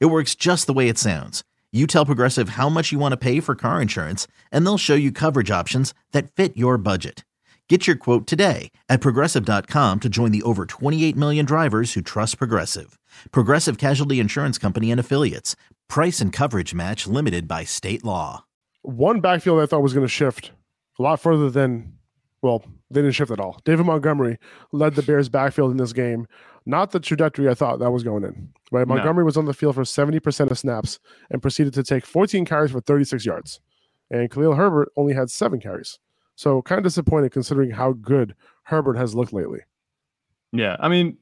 It 0.00 0.06
works 0.06 0.34
just 0.34 0.66
the 0.66 0.72
way 0.72 0.88
it 0.88 0.98
sounds. 0.98 1.42
You 1.72 1.86
tell 1.86 2.04
Progressive 2.06 2.50
how 2.50 2.68
much 2.68 2.92
you 2.92 2.98
want 2.98 3.12
to 3.12 3.16
pay 3.16 3.40
for 3.40 3.54
car 3.54 3.80
insurance, 3.80 4.26
and 4.50 4.64
they'll 4.66 4.78
show 4.78 4.94
you 4.94 5.10
coverage 5.10 5.50
options 5.50 5.94
that 6.12 6.30
fit 6.30 6.56
your 6.56 6.76
budget. 6.76 7.24
Get 7.68 7.86
your 7.86 7.96
quote 7.96 8.26
today 8.26 8.70
at 8.90 9.00
progressive.com 9.00 10.00
to 10.00 10.08
join 10.10 10.30
the 10.30 10.42
over 10.42 10.66
28 10.66 11.16
million 11.16 11.46
drivers 11.46 11.94
who 11.94 12.02
trust 12.02 12.36
Progressive. 12.36 12.98
Progressive 13.30 13.78
Casualty 13.78 14.20
Insurance 14.20 14.58
Company 14.58 14.90
and 14.90 15.00
Affiliates. 15.00 15.56
Price 15.88 16.20
and 16.20 16.34
coverage 16.34 16.74
match 16.74 17.06
limited 17.06 17.48
by 17.48 17.64
state 17.64 18.04
law. 18.04 18.44
One 18.82 19.20
backfield 19.20 19.60
I 19.60 19.64
thought 19.64 19.82
was 19.82 19.94
going 19.94 20.04
to 20.04 20.12
shift 20.12 20.50
a 20.98 21.02
lot 21.02 21.18
further 21.18 21.48
than, 21.48 21.94
well, 22.42 22.62
they 22.90 23.00
didn't 23.00 23.14
shift 23.14 23.30
at 23.30 23.40
all. 23.40 23.60
David 23.64 23.86
Montgomery 23.86 24.38
led 24.72 24.94
the 24.94 25.02
Bears 25.02 25.28
backfield 25.28 25.70
in 25.70 25.76
this 25.76 25.92
game. 25.92 26.26
Not 26.66 26.90
the 26.90 27.00
trajectory 27.00 27.48
I 27.48 27.54
thought 27.54 27.78
that 27.78 27.90
was 27.90 28.02
going 28.02 28.24
in. 28.24 28.50
Right, 28.70 28.86
Montgomery 28.86 29.22
no. 29.22 29.26
was 29.26 29.36
on 29.36 29.46
the 29.46 29.54
field 29.54 29.74
for 29.74 29.82
70% 29.82 30.50
of 30.50 30.58
snaps 30.58 30.98
and 31.30 31.42
proceeded 31.42 31.74
to 31.74 31.82
take 31.82 32.04
14 32.04 32.44
carries 32.44 32.70
for 32.70 32.80
36 32.80 33.24
yards. 33.24 33.60
And 34.10 34.30
Khalil 34.30 34.54
Herbert 34.54 34.92
only 34.96 35.14
had 35.14 35.30
seven 35.30 35.60
carries. 35.60 35.98
So 36.34 36.62
kind 36.62 36.78
of 36.78 36.84
disappointed 36.84 37.32
considering 37.32 37.70
how 37.70 37.92
good 37.92 38.34
Herbert 38.64 38.96
has 38.96 39.14
looked 39.14 39.32
lately. 39.32 39.60
Yeah, 40.52 40.76
I 40.80 40.88
mean, 40.88 41.16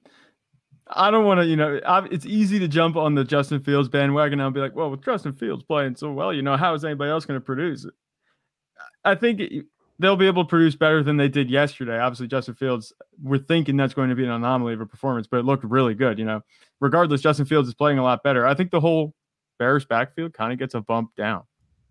I 0.89 1.11
don't 1.11 1.25
want 1.25 1.41
to, 1.41 1.47
you 1.47 1.57
know, 1.57 1.81
it's 2.11 2.27
easy 2.27 2.59
to 2.59 2.69
jump 2.69 2.97
on 2.97 3.15
the 3.15 3.25
Justin 3.25 3.61
Fields 3.63 3.89
bandwagon 3.89 4.41
and 4.41 4.55
be 4.55 4.61
like, 4.61 4.75
well, 4.75 4.91
with 4.91 5.05
Justin 5.05 5.33
Fields 5.33 5.63
playing 5.63 5.97
so 5.97 6.11
well, 6.11 6.33
you 6.33 6.43
know, 6.43 6.57
how 6.57 6.75
is 6.75 6.85
anybody 6.85 7.11
else 7.11 7.25
going 7.25 7.39
to 7.39 7.45
produce? 7.45 7.87
I 9.05 9.15
think 9.15 9.41
they'll 10.01 10.17
be 10.17 10.27
able 10.27 10.45
to 10.45 10.49
produce 10.49 10.75
better 10.75 11.03
than 11.03 11.19
they 11.19 11.29
did 11.29 11.51
yesterday. 11.51 11.99
Obviously, 11.99 12.27
Justin 12.27 12.55
Fields, 12.55 12.93
we're 13.23 13.39
thinking 13.39 13.77
that's 13.77 13.95
going 13.95 14.09
to 14.09 14.17
be 14.17 14.25
an 14.25 14.31
anomaly 14.31 14.73
of 14.73 14.81
a 14.81 14.87
performance, 14.87 15.27
but 15.27 15.39
it 15.39 15.45
looked 15.45 15.63
really 15.63 15.95
good. 15.95 16.19
You 16.19 16.25
know, 16.25 16.41
regardless, 16.81 17.21
Justin 17.21 17.45
Fields 17.45 17.69
is 17.69 17.75
playing 17.75 17.99
a 17.99 18.03
lot 18.03 18.23
better. 18.23 18.47
I 18.47 18.55
think 18.55 18.71
the 18.71 18.81
whole 18.81 19.15
Bears 19.59 19.85
backfield 19.85 20.33
kind 20.33 20.53
of 20.53 20.59
gets 20.59 20.75
a 20.75 20.81
bump 20.81 21.15
down 21.17 21.43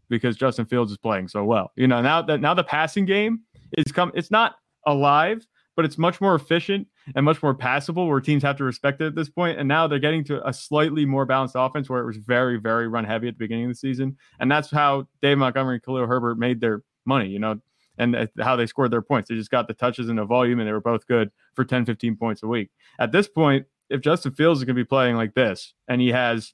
because 0.09 0.35
Justin 0.35 0.65
Fields 0.65 0.91
is 0.91 0.97
playing 0.97 1.27
so 1.27 1.43
well. 1.43 1.71
You 1.75 1.87
know, 1.87 2.01
now 2.01 2.21
that 2.23 2.41
now 2.41 2.55
the 2.55 2.63
passing 2.63 3.05
game 3.05 3.41
is 3.77 3.91
come, 3.91 4.11
it's 4.15 4.31
not 4.31 4.55
alive, 4.87 5.45
but 5.75 5.85
it's 5.85 5.99
much 5.99 6.19
more 6.19 6.33
efficient 6.33 6.87
and 7.15 7.23
much 7.23 7.43
more 7.43 7.53
passable 7.53 8.07
where 8.07 8.19
teams 8.19 8.41
have 8.41 8.57
to 8.57 8.63
respect 8.63 9.01
it 9.01 9.05
at 9.05 9.15
this 9.15 9.29
point. 9.29 9.59
And 9.59 9.67
now 9.67 9.87
they're 9.87 9.99
getting 9.99 10.23
to 10.25 10.45
a 10.47 10.51
slightly 10.51 11.05
more 11.05 11.25
balanced 11.25 11.55
offense 11.57 11.89
where 11.89 12.01
it 12.01 12.07
was 12.07 12.17
very, 12.17 12.57
very 12.57 12.87
run 12.87 13.05
heavy 13.05 13.27
at 13.27 13.35
the 13.35 13.39
beginning 13.39 13.65
of 13.65 13.71
the 13.71 13.75
season. 13.75 14.17
And 14.39 14.51
that's 14.51 14.71
how 14.71 15.07
Dave 15.21 15.37
Montgomery 15.37 15.75
and 15.75 15.83
Khalil 15.83 16.07
Herbert 16.07 16.39
made 16.39 16.59
their 16.59 16.81
money, 17.05 17.29
you 17.29 17.39
know, 17.39 17.59
and 17.99 18.29
how 18.39 18.55
they 18.55 18.65
scored 18.65 18.91
their 18.91 19.01
points. 19.01 19.29
They 19.29 19.35
just 19.35 19.51
got 19.51 19.67
the 19.67 19.73
touches 19.73 20.09
and 20.09 20.17
the 20.17 20.25
volume, 20.25 20.59
and 20.59 20.67
they 20.67 20.71
were 20.71 20.81
both 20.81 21.05
good 21.05 21.29
for 21.53 21.65
10, 21.65 21.85
15 21.85 22.15
points 22.15 22.41
a 22.41 22.47
week. 22.47 22.69
At 22.97 23.11
this 23.11 23.27
point, 23.27 23.65
if 23.89 24.01
Justin 24.01 24.33
Fields 24.33 24.59
is 24.59 24.63
going 24.63 24.75
to 24.75 24.81
be 24.81 24.87
playing 24.87 25.15
like 25.15 25.33
this 25.33 25.73
and 25.87 25.99
he 25.99 26.09
has, 26.09 26.53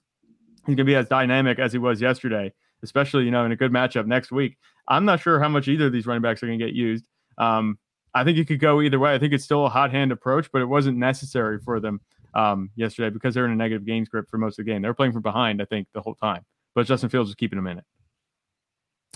he's 0.65 0.75
going 0.75 0.77
to 0.77 0.83
be 0.83 0.95
as 0.95 1.07
dynamic 1.07 1.59
as 1.59 1.71
he 1.71 1.77
was 1.77 2.01
yesterday, 2.01 2.51
especially, 2.81 3.25
you 3.25 3.31
know, 3.31 3.45
in 3.45 3.51
a 3.51 3.55
good 3.55 3.71
matchup 3.71 4.07
next 4.07 4.31
week, 4.31 4.57
I'm 4.87 5.05
not 5.05 5.21
sure 5.21 5.39
how 5.39 5.49
much 5.49 5.67
either 5.67 5.87
of 5.87 5.93
these 5.93 6.07
running 6.07 6.21
backs 6.21 6.41
are 6.41 6.47
going 6.47 6.59
to 6.59 6.65
get 6.65 6.73
used. 6.73 7.05
Um, 7.37 7.77
I 8.13 8.23
think 8.23 8.37
it 8.37 8.47
could 8.47 8.59
go 8.59 8.81
either 8.81 8.97
way. 8.97 9.13
I 9.13 9.19
think 9.19 9.33
it's 9.33 9.43
still 9.43 9.65
a 9.65 9.69
hot 9.69 9.91
hand 9.91 10.11
approach, 10.11 10.49
but 10.51 10.61
it 10.61 10.65
wasn't 10.65 10.97
necessary 10.97 11.59
for 11.59 11.79
them 11.79 11.99
um, 12.33 12.69
yesterday 12.75 13.09
because 13.09 13.35
they're 13.35 13.45
in 13.45 13.51
a 13.51 13.55
negative 13.55 13.85
game 13.85 14.05
script 14.05 14.29
for 14.29 14.37
most 14.37 14.57
of 14.57 14.65
the 14.65 14.71
game. 14.71 14.81
They're 14.81 14.93
playing 14.93 15.13
from 15.13 15.21
behind, 15.21 15.61
I 15.61 15.65
think, 15.65 15.87
the 15.93 16.01
whole 16.01 16.15
time. 16.15 16.45
But 16.73 16.87
Justin 16.87 17.09
Fields 17.09 17.29
was 17.29 17.35
keeping 17.35 17.57
them 17.57 17.67
in 17.67 17.79
it. 17.79 17.83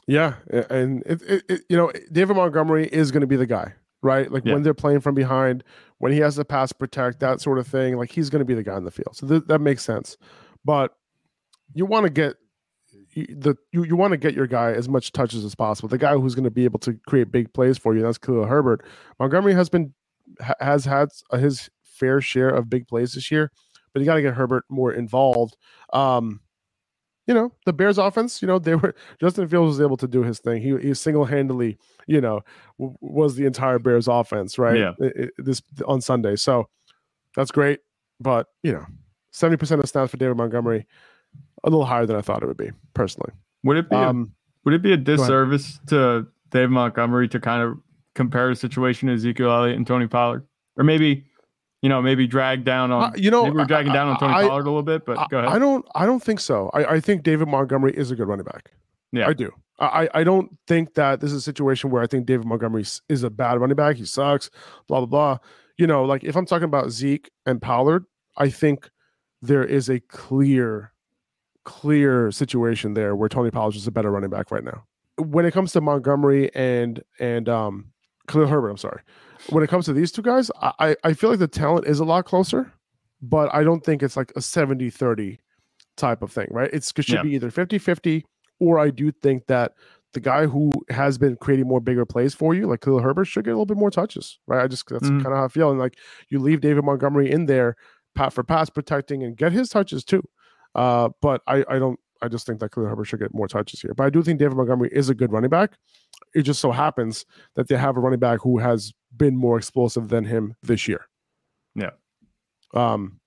Yeah, 0.09 0.37
and 0.71 1.03
it, 1.05 1.21
it, 1.21 1.43
it, 1.47 1.61
you 1.69 1.77
know 1.77 1.91
David 2.11 2.35
Montgomery 2.35 2.87
is 2.87 3.11
going 3.11 3.21
to 3.21 3.27
be 3.27 3.35
the 3.35 3.45
guy, 3.45 3.73
right? 4.01 4.31
Like 4.31 4.43
yeah. 4.43 4.53
when 4.53 4.63
they're 4.63 4.73
playing 4.73 5.01
from 5.01 5.13
behind, 5.13 5.63
when 5.99 6.11
he 6.11 6.17
has 6.17 6.35
to 6.37 6.45
pass 6.45 6.71
protect, 6.71 7.19
that 7.19 7.41
sort 7.41 7.59
of 7.59 7.67
thing. 7.67 7.95
Like 7.95 8.11
he's 8.11 8.31
going 8.31 8.39
to 8.39 8.45
be 8.45 8.55
the 8.55 8.63
guy 8.63 8.75
in 8.75 8.85
the 8.85 8.91
field, 8.91 9.15
so 9.15 9.27
th- 9.27 9.43
that 9.45 9.59
makes 9.59 9.83
sense. 9.83 10.17
But 10.65 10.95
you 11.75 11.85
want 11.85 12.05
to 12.05 12.09
get 12.09 12.37
the 13.13 13.55
you, 13.71 13.83
you 13.83 13.95
want 13.95 14.11
to 14.13 14.17
get 14.17 14.33
your 14.33 14.47
guy 14.47 14.71
as 14.71 14.89
much 14.89 15.11
touches 15.11 15.45
as 15.45 15.53
possible. 15.53 15.89
The 15.89 15.99
guy 15.99 16.15
who's 16.15 16.33
going 16.33 16.43
to 16.43 16.49
be 16.49 16.63
able 16.63 16.79
to 16.79 16.93
create 17.05 17.31
big 17.31 17.53
plays 17.53 17.77
for 17.77 17.95
you. 17.95 18.01
That's 18.01 18.17
Khalil 18.17 18.45
Herbert. 18.45 18.83
Montgomery 19.19 19.53
has 19.53 19.69
been 19.69 19.93
has 20.59 20.85
had 20.85 21.09
his 21.33 21.69
fair 21.83 22.19
share 22.19 22.49
of 22.49 22.67
big 22.67 22.87
plays 22.87 23.13
this 23.13 23.29
year, 23.29 23.51
but 23.93 23.99
you 23.99 24.07
got 24.07 24.15
to 24.15 24.23
get 24.23 24.33
Herbert 24.33 24.63
more 24.69 24.91
involved. 24.91 25.55
Um, 25.93 26.41
you 27.29 27.35
know, 27.35 27.51
the 27.67 27.73
Bears 27.73 28.00
offense, 28.00 28.41
you 28.41 28.47
know, 28.47 28.57
they 28.57 28.73
were 28.73 28.95
Justin 29.22 29.47
Fields 29.47 29.78
was 29.78 29.81
able 29.81 29.97
to 29.97 30.07
do 30.07 30.23
his 30.23 30.40
thing. 30.40 30.63
He 30.63 30.75
he 30.79 30.95
single 30.95 31.25
handedly, 31.25 31.78
you 32.07 32.19
know, 32.19 32.41
w- 32.79 32.97
was 33.01 33.35
the 33.35 33.45
entire 33.45 33.78
Bears 33.78 34.07
offense, 34.07 34.57
right? 34.57 34.79
Yeah. 34.79 34.94
It, 35.00 35.16
it, 35.16 35.31
this 35.38 35.62
on 35.85 36.01
Sunday. 36.01 36.35
So 36.35 36.68
that's 37.35 37.51
great. 37.51 37.81
But, 38.19 38.47
you 38.63 38.72
know, 38.72 38.84
70% 39.31 39.79
of 39.79 39.88
snaps 39.88 40.09
for 40.09 40.18
David 40.18 40.38
Montgomery, 40.38 40.88
a 41.63 41.69
little 41.69 41.85
higher 41.85 42.07
than 42.07 42.16
I 42.16 42.22
thought 42.22 42.41
it 42.41 42.47
would 42.47 42.57
be, 42.57 42.72
personally. 42.95 43.31
Would 43.63 43.78
it 43.78 43.89
be 43.91 43.95
um, 43.95 44.34
a, 44.34 44.66
would 44.66 44.73
it 44.73 44.81
be 44.81 44.94
a 44.94 44.97
disservice 44.97 45.79
to 45.88 46.25
Dave 46.50 46.72
Montgomery 46.72 47.28
to 47.28 47.39
kind 47.39 47.62
of 47.62 47.78
compare 48.16 48.50
the 48.50 48.56
situation 48.56 49.07
to 49.07 49.13
Ezekiel 49.13 49.51
Elliott 49.51 49.78
and 49.78 49.85
Tony 49.85 50.07
Pollard? 50.07 50.47
Or 50.78 50.84
maybe 50.84 51.25
you 51.81 51.90
know, 51.90 52.01
maybe 52.01 52.28
drag 52.28 52.66
down 52.66 52.91
on. 52.91 53.03
Uh, 53.03 53.12
you 53.16 53.31
know, 53.31 53.44
we're 53.44 53.66
dragging 53.66 53.91
I, 53.91 53.95
down 53.95 54.09
on 54.09 54.19
Tony 54.19 54.34
I, 54.34 54.47
Pollard 54.47 54.63
a 54.63 54.69
little 54.69 54.84
bit, 54.84 55.06
but 55.06 55.29
go 55.29 55.40
ahead. 55.40 55.50
I 55.50 55.59
don't. 55.59 55.85
I 55.95 56.06
don't 56.06 56.22
think 56.22 56.40
so. 56.40 56.69
I, 56.73 56.95
I 56.95 57.00
think 57.00 57.23
David 57.23 57.47
Montgomery 57.47 57.94
is 57.95 58.12
a 58.12 58.16
good 58.16 58.28
running 58.28 58.45
back. 58.45 58.72
Yeah, 59.12 59.28
I 59.28 59.34
do. 59.34 59.51
I, 59.79 60.09
I 60.13 60.23
don't 60.25 60.57
think 60.68 60.95
that 60.95 61.22
this 61.22 61.31
is 61.31 61.38
a 61.38 61.41
situation 61.41 61.89
where 61.89 62.03
I 62.03 62.07
think 62.07 62.25
David 62.25 62.45
Montgomery 62.45 62.84
is 63.07 63.23
a 63.23 63.29
bad 63.29 63.59
running 63.59 63.78
back. 63.78 63.95
He 63.95 64.06
sucks. 64.06 64.50
Blah 64.88 65.00
blah 65.00 65.06
blah. 65.06 65.38
You 65.78 65.88
know, 65.88 66.03
like 66.03 66.23
if 66.25 66.35
I'm 66.35 66.45
talking 66.45 66.66
about 66.66 66.89
Zeke 66.91 67.29
and 67.45 67.62
Pollard, 67.62 68.06
I 68.38 68.50
think 68.50 68.89
there 69.41 69.63
is 69.63 69.89
a 69.89 70.01
clear, 70.01 70.91
clear 71.63 72.29
situation 72.31 72.94
there 72.94 73.16
where 73.16 73.29
Tony 73.29 73.51
Pollard 73.51 73.75
is 73.75 73.88
a 73.88 73.91
better 73.91 74.12
running 74.12 74.29
back 74.29 74.51
right 74.51 74.63
now. 74.63 74.84
When 75.18 75.45
it 75.45 75.51
comes 75.51 75.72
to 75.73 75.81
Montgomery 75.81 76.53
and 76.53 77.01
and 77.19 77.47
um 77.47 77.91
Khalil 78.29 78.47
Herbert, 78.47 78.69
I'm 78.69 78.78
sorry 78.78 79.01
when 79.47 79.63
it 79.63 79.67
comes 79.67 79.85
to 79.85 79.94
these 79.94 80.12
two 80.12 80.22
guys, 80.22 80.51
I, 80.62 80.95
I 81.03 81.13
feel 81.13 81.29
like 81.29 81.40
the 81.40 81.47
talent 81.47 81.88
is 81.88 82.00
a 82.00 82.06
lot 82.06 82.25
closer, 82.25 82.72
but 83.22 83.53
I 83.53 83.63
don't 83.63 83.84
think 83.84 84.03
it's 84.03 84.17
like 84.17 84.31
a 84.35 84.41
70 84.41 84.90
30 84.90 85.40
type 85.97 86.22
of 86.22 86.31
thing, 86.31 86.47
right? 86.51 86.69
It's, 86.73 86.91
it 86.95 87.06
should 87.06 87.16
yeah. 87.16 87.23
be 87.23 87.35
either 87.35 87.51
50 87.51 87.78
50, 87.78 88.25
or 88.59 88.79
I 88.79 88.89
do 88.89 89.12
think 89.12 89.47
that 89.47 89.73
the 90.13 90.19
guy 90.19 90.47
who 90.47 90.72
has 90.89 91.18
been 91.18 91.35
creating 91.38 91.68
more 91.68 91.79
bigger 91.79 92.06
plays 92.06 92.34
for 92.34 92.53
you, 92.53 92.68
like 92.68 92.81
Khalil 92.81 93.00
Herbert, 93.00 93.25
should 93.25 93.45
get 93.45 93.51
a 93.51 93.53
little 93.53 93.66
bit 93.66 93.78
more 93.78 93.91
touches, 93.91 94.39
right? 94.47 94.63
I 94.63 94.68
just 94.68 94.88
that's 94.88 95.03
mm-hmm. 95.03 95.22
kind 95.22 95.34
of 95.34 95.38
how 95.38 95.45
I 95.45 95.50
feel. 95.50 95.69
And 95.69 95.79
like 95.79 95.97
you 96.29 96.39
leave 96.39 96.62
David 96.62 96.84
Montgomery 96.84 97.31
in 97.31 97.45
there 97.45 97.75
pat 98.16 98.34
for 98.34 98.44
pass 98.44 98.69
protecting 98.69 99.23
and 99.23 99.38
get 99.38 99.51
his 99.51 99.69
touches 99.69 100.03
too. 100.03 100.23
Uh, 100.75 101.09
but 101.22 101.41
I, 101.47 101.63
I 101.69 101.79
don't 101.79 102.00
I 102.22 102.28
just 102.28 102.46
think 102.46 102.59
that 102.59 102.72
Khalil 102.72 102.90
Herbert 102.90 103.06
should 103.06 103.19
get 103.19 103.34
more 103.34 103.47
touches 103.47 103.81
here. 103.81 103.94
But 103.94 104.06
I 104.06 104.09
do 104.09 104.22
think 104.22 104.40
David 104.40 104.57
Montgomery 104.57 104.90
is 104.91 105.09
a 105.09 105.16
good 105.16 105.31
running 105.31 105.50
back. 105.50 105.74
It 106.34 106.44
just 106.44 106.59
so 106.59 106.72
happens 106.72 107.25
that 107.56 107.68
they 107.68 107.78
have 107.78 107.97
a 107.97 108.00
running 108.00 108.19
back 108.19 108.40
who 108.41 108.57
has 108.59 108.94
been 109.16 109.35
more 109.35 109.57
explosive 109.57 110.09
than 110.09 110.25
him 110.25 110.56
this 110.62 110.88
year. 110.88 111.06
Yeah. 111.75 111.91
Um, 112.74 113.19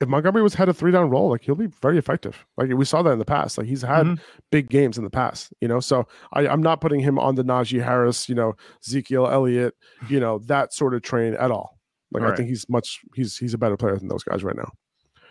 if 0.00 0.08
Montgomery 0.08 0.42
was 0.42 0.54
had 0.54 0.68
a 0.68 0.74
three 0.74 0.90
down 0.90 1.10
roll, 1.10 1.30
like 1.30 1.42
he'll 1.42 1.54
be 1.54 1.68
very 1.80 1.98
effective. 1.98 2.44
Like 2.56 2.70
we 2.70 2.84
saw 2.84 3.02
that 3.02 3.10
in 3.12 3.18
the 3.18 3.24
past. 3.24 3.58
Like 3.58 3.66
he's 3.66 3.82
had 3.82 4.06
mm-hmm. 4.06 4.22
big 4.50 4.70
games 4.70 4.98
in 4.98 5.04
the 5.04 5.10
past, 5.10 5.52
you 5.60 5.68
know. 5.68 5.80
So 5.80 6.06
I, 6.32 6.48
I'm 6.48 6.62
not 6.62 6.80
putting 6.80 7.00
him 7.00 7.18
on 7.18 7.34
the 7.34 7.44
Najee 7.44 7.82
Harris, 7.82 8.28
you 8.28 8.34
know, 8.34 8.54
Ezekiel 8.84 9.28
Elliott, 9.28 9.74
you 10.08 10.18
know, 10.18 10.38
that 10.46 10.72
sort 10.72 10.94
of 10.94 11.02
train 11.02 11.34
at 11.34 11.50
all. 11.50 11.78
Like 12.10 12.24
I 12.24 12.34
think 12.34 12.48
he's 12.48 12.68
much 12.68 13.00
he's 13.14 13.36
he's 13.36 13.54
a 13.54 13.58
better 13.58 13.76
player 13.76 13.96
than 13.96 14.08
those 14.08 14.22
guys 14.22 14.44
right 14.44 14.56
now. 14.56 14.70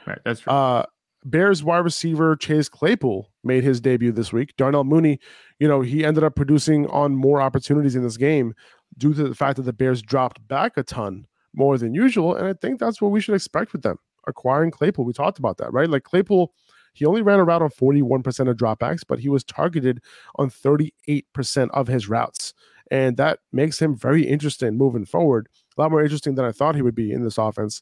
Right, 0.07 0.19
that's 0.25 0.41
true. 0.41 0.53
Uh, 0.53 0.85
Bears 1.23 1.63
wide 1.63 1.79
receiver 1.79 2.35
Chase 2.35 2.67
Claypool 2.67 3.29
made 3.43 3.63
his 3.63 3.79
debut 3.79 4.11
this 4.11 4.33
week. 4.33 4.55
Darnell 4.57 4.83
Mooney, 4.83 5.19
you 5.59 5.67
know, 5.67 5.81
he 5.81 6.03
ended 6.03 6.23
up 6.23 6.35
producing 6.35 6.87
on 6.87 7.15
more 7.15 7.41
opportunities 7.41 7.95
in 7.95 8.03
this 8.03 8.17
game 8.17 8.53
due 8.97 9.13
to 9.13 9.27
the 9.27 9.35
fact 9.35 9.57
that 9.57 9.63
the 9.63 9.73
Bears 9.73 10.01
dropped 10.01 10.45
back 10.47 10.77
a 10.77 10.83
ton 10.83 11.27
more 11.53 11.77
than 11.77 11.93
usual. 11.93 12.35
And 12.35 12.47
I 12.47 12.53
think 12.53 12.79
that's 12.79 13.01
what 13.01 13.11
we 13.11 13.21
should 13.21 13.35
expect 13.35 13.73
with 13.73 13.83
them 13.83 13.97
acquiring 14.27 14.71
Claypool. 14.71 15.05
We 15.05 15.13
talked 15.13 15.39
about 15.39 15.57
that, 15.57 15.73
right? 15.73 15.89
Like 15.89 16.03
Claypool, 16.03 16.53
he 16.93 17.05
only 17.05 17.21
ran 17.21 17.39
a 17.39 17.43
route 17.43 17.61
on 17.61 17.69
41% 17.69 18.49
of 18.49 18.57
dropbacks, 18.57 19.01
but 19.07 19.19
he 19.19 19.29
was 19.29 19.43
targeted 19.43 20.01
on 20.35 20.49
38% 20.49 21.69
of 21.71 21.87
his 21.87 22.09
routes. 22.09 22.53
And 22.89 23.15
that 23.17 23.39
makes 23.53 23.81
him 23.81 23.95
very 23.95 24.23
interesting 24.23 24.77
moving 24.77 25.05
forward. 25.05 25.47
A 25.77 25.81
lot 25.81 25.91
more 25.91 26.03
interesting 26.03 26.35
than 26.35 26.45
I 26.45 26.51
thought 26.51 26.75
he 26.75 26.81
would 26.81 26.95
be 26.95 27.11
in 27.11 27.23
this 27.23 27.37
offense. 27.37 27.81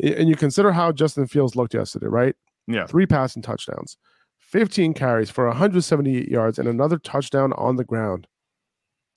And 0.00 0.28
you 0.28 0.36
consider 0.36 0.70
how 0.70 0.92
Justin 0.92 1.26
Fields 1.26 1.56
looked 1.56 1.74
yesterday, 1.74 2.06
right? 2.06 2.36
Yeah. 2.68 2.86
Three 2.86 3.06
passing 3.06 3.42
touchdowns, 3.42 3.96
15 4.38 4.94
carries 4.94 5.30
for 5.30 5.46
178 5.48 6.28
yards 6.28 6.58
and 6.58 6.68
another 6.68 6.98
touchdown 6.98 7.52
on 7.54 7.76
the 7.76 7.84
ground. 7.84 8.26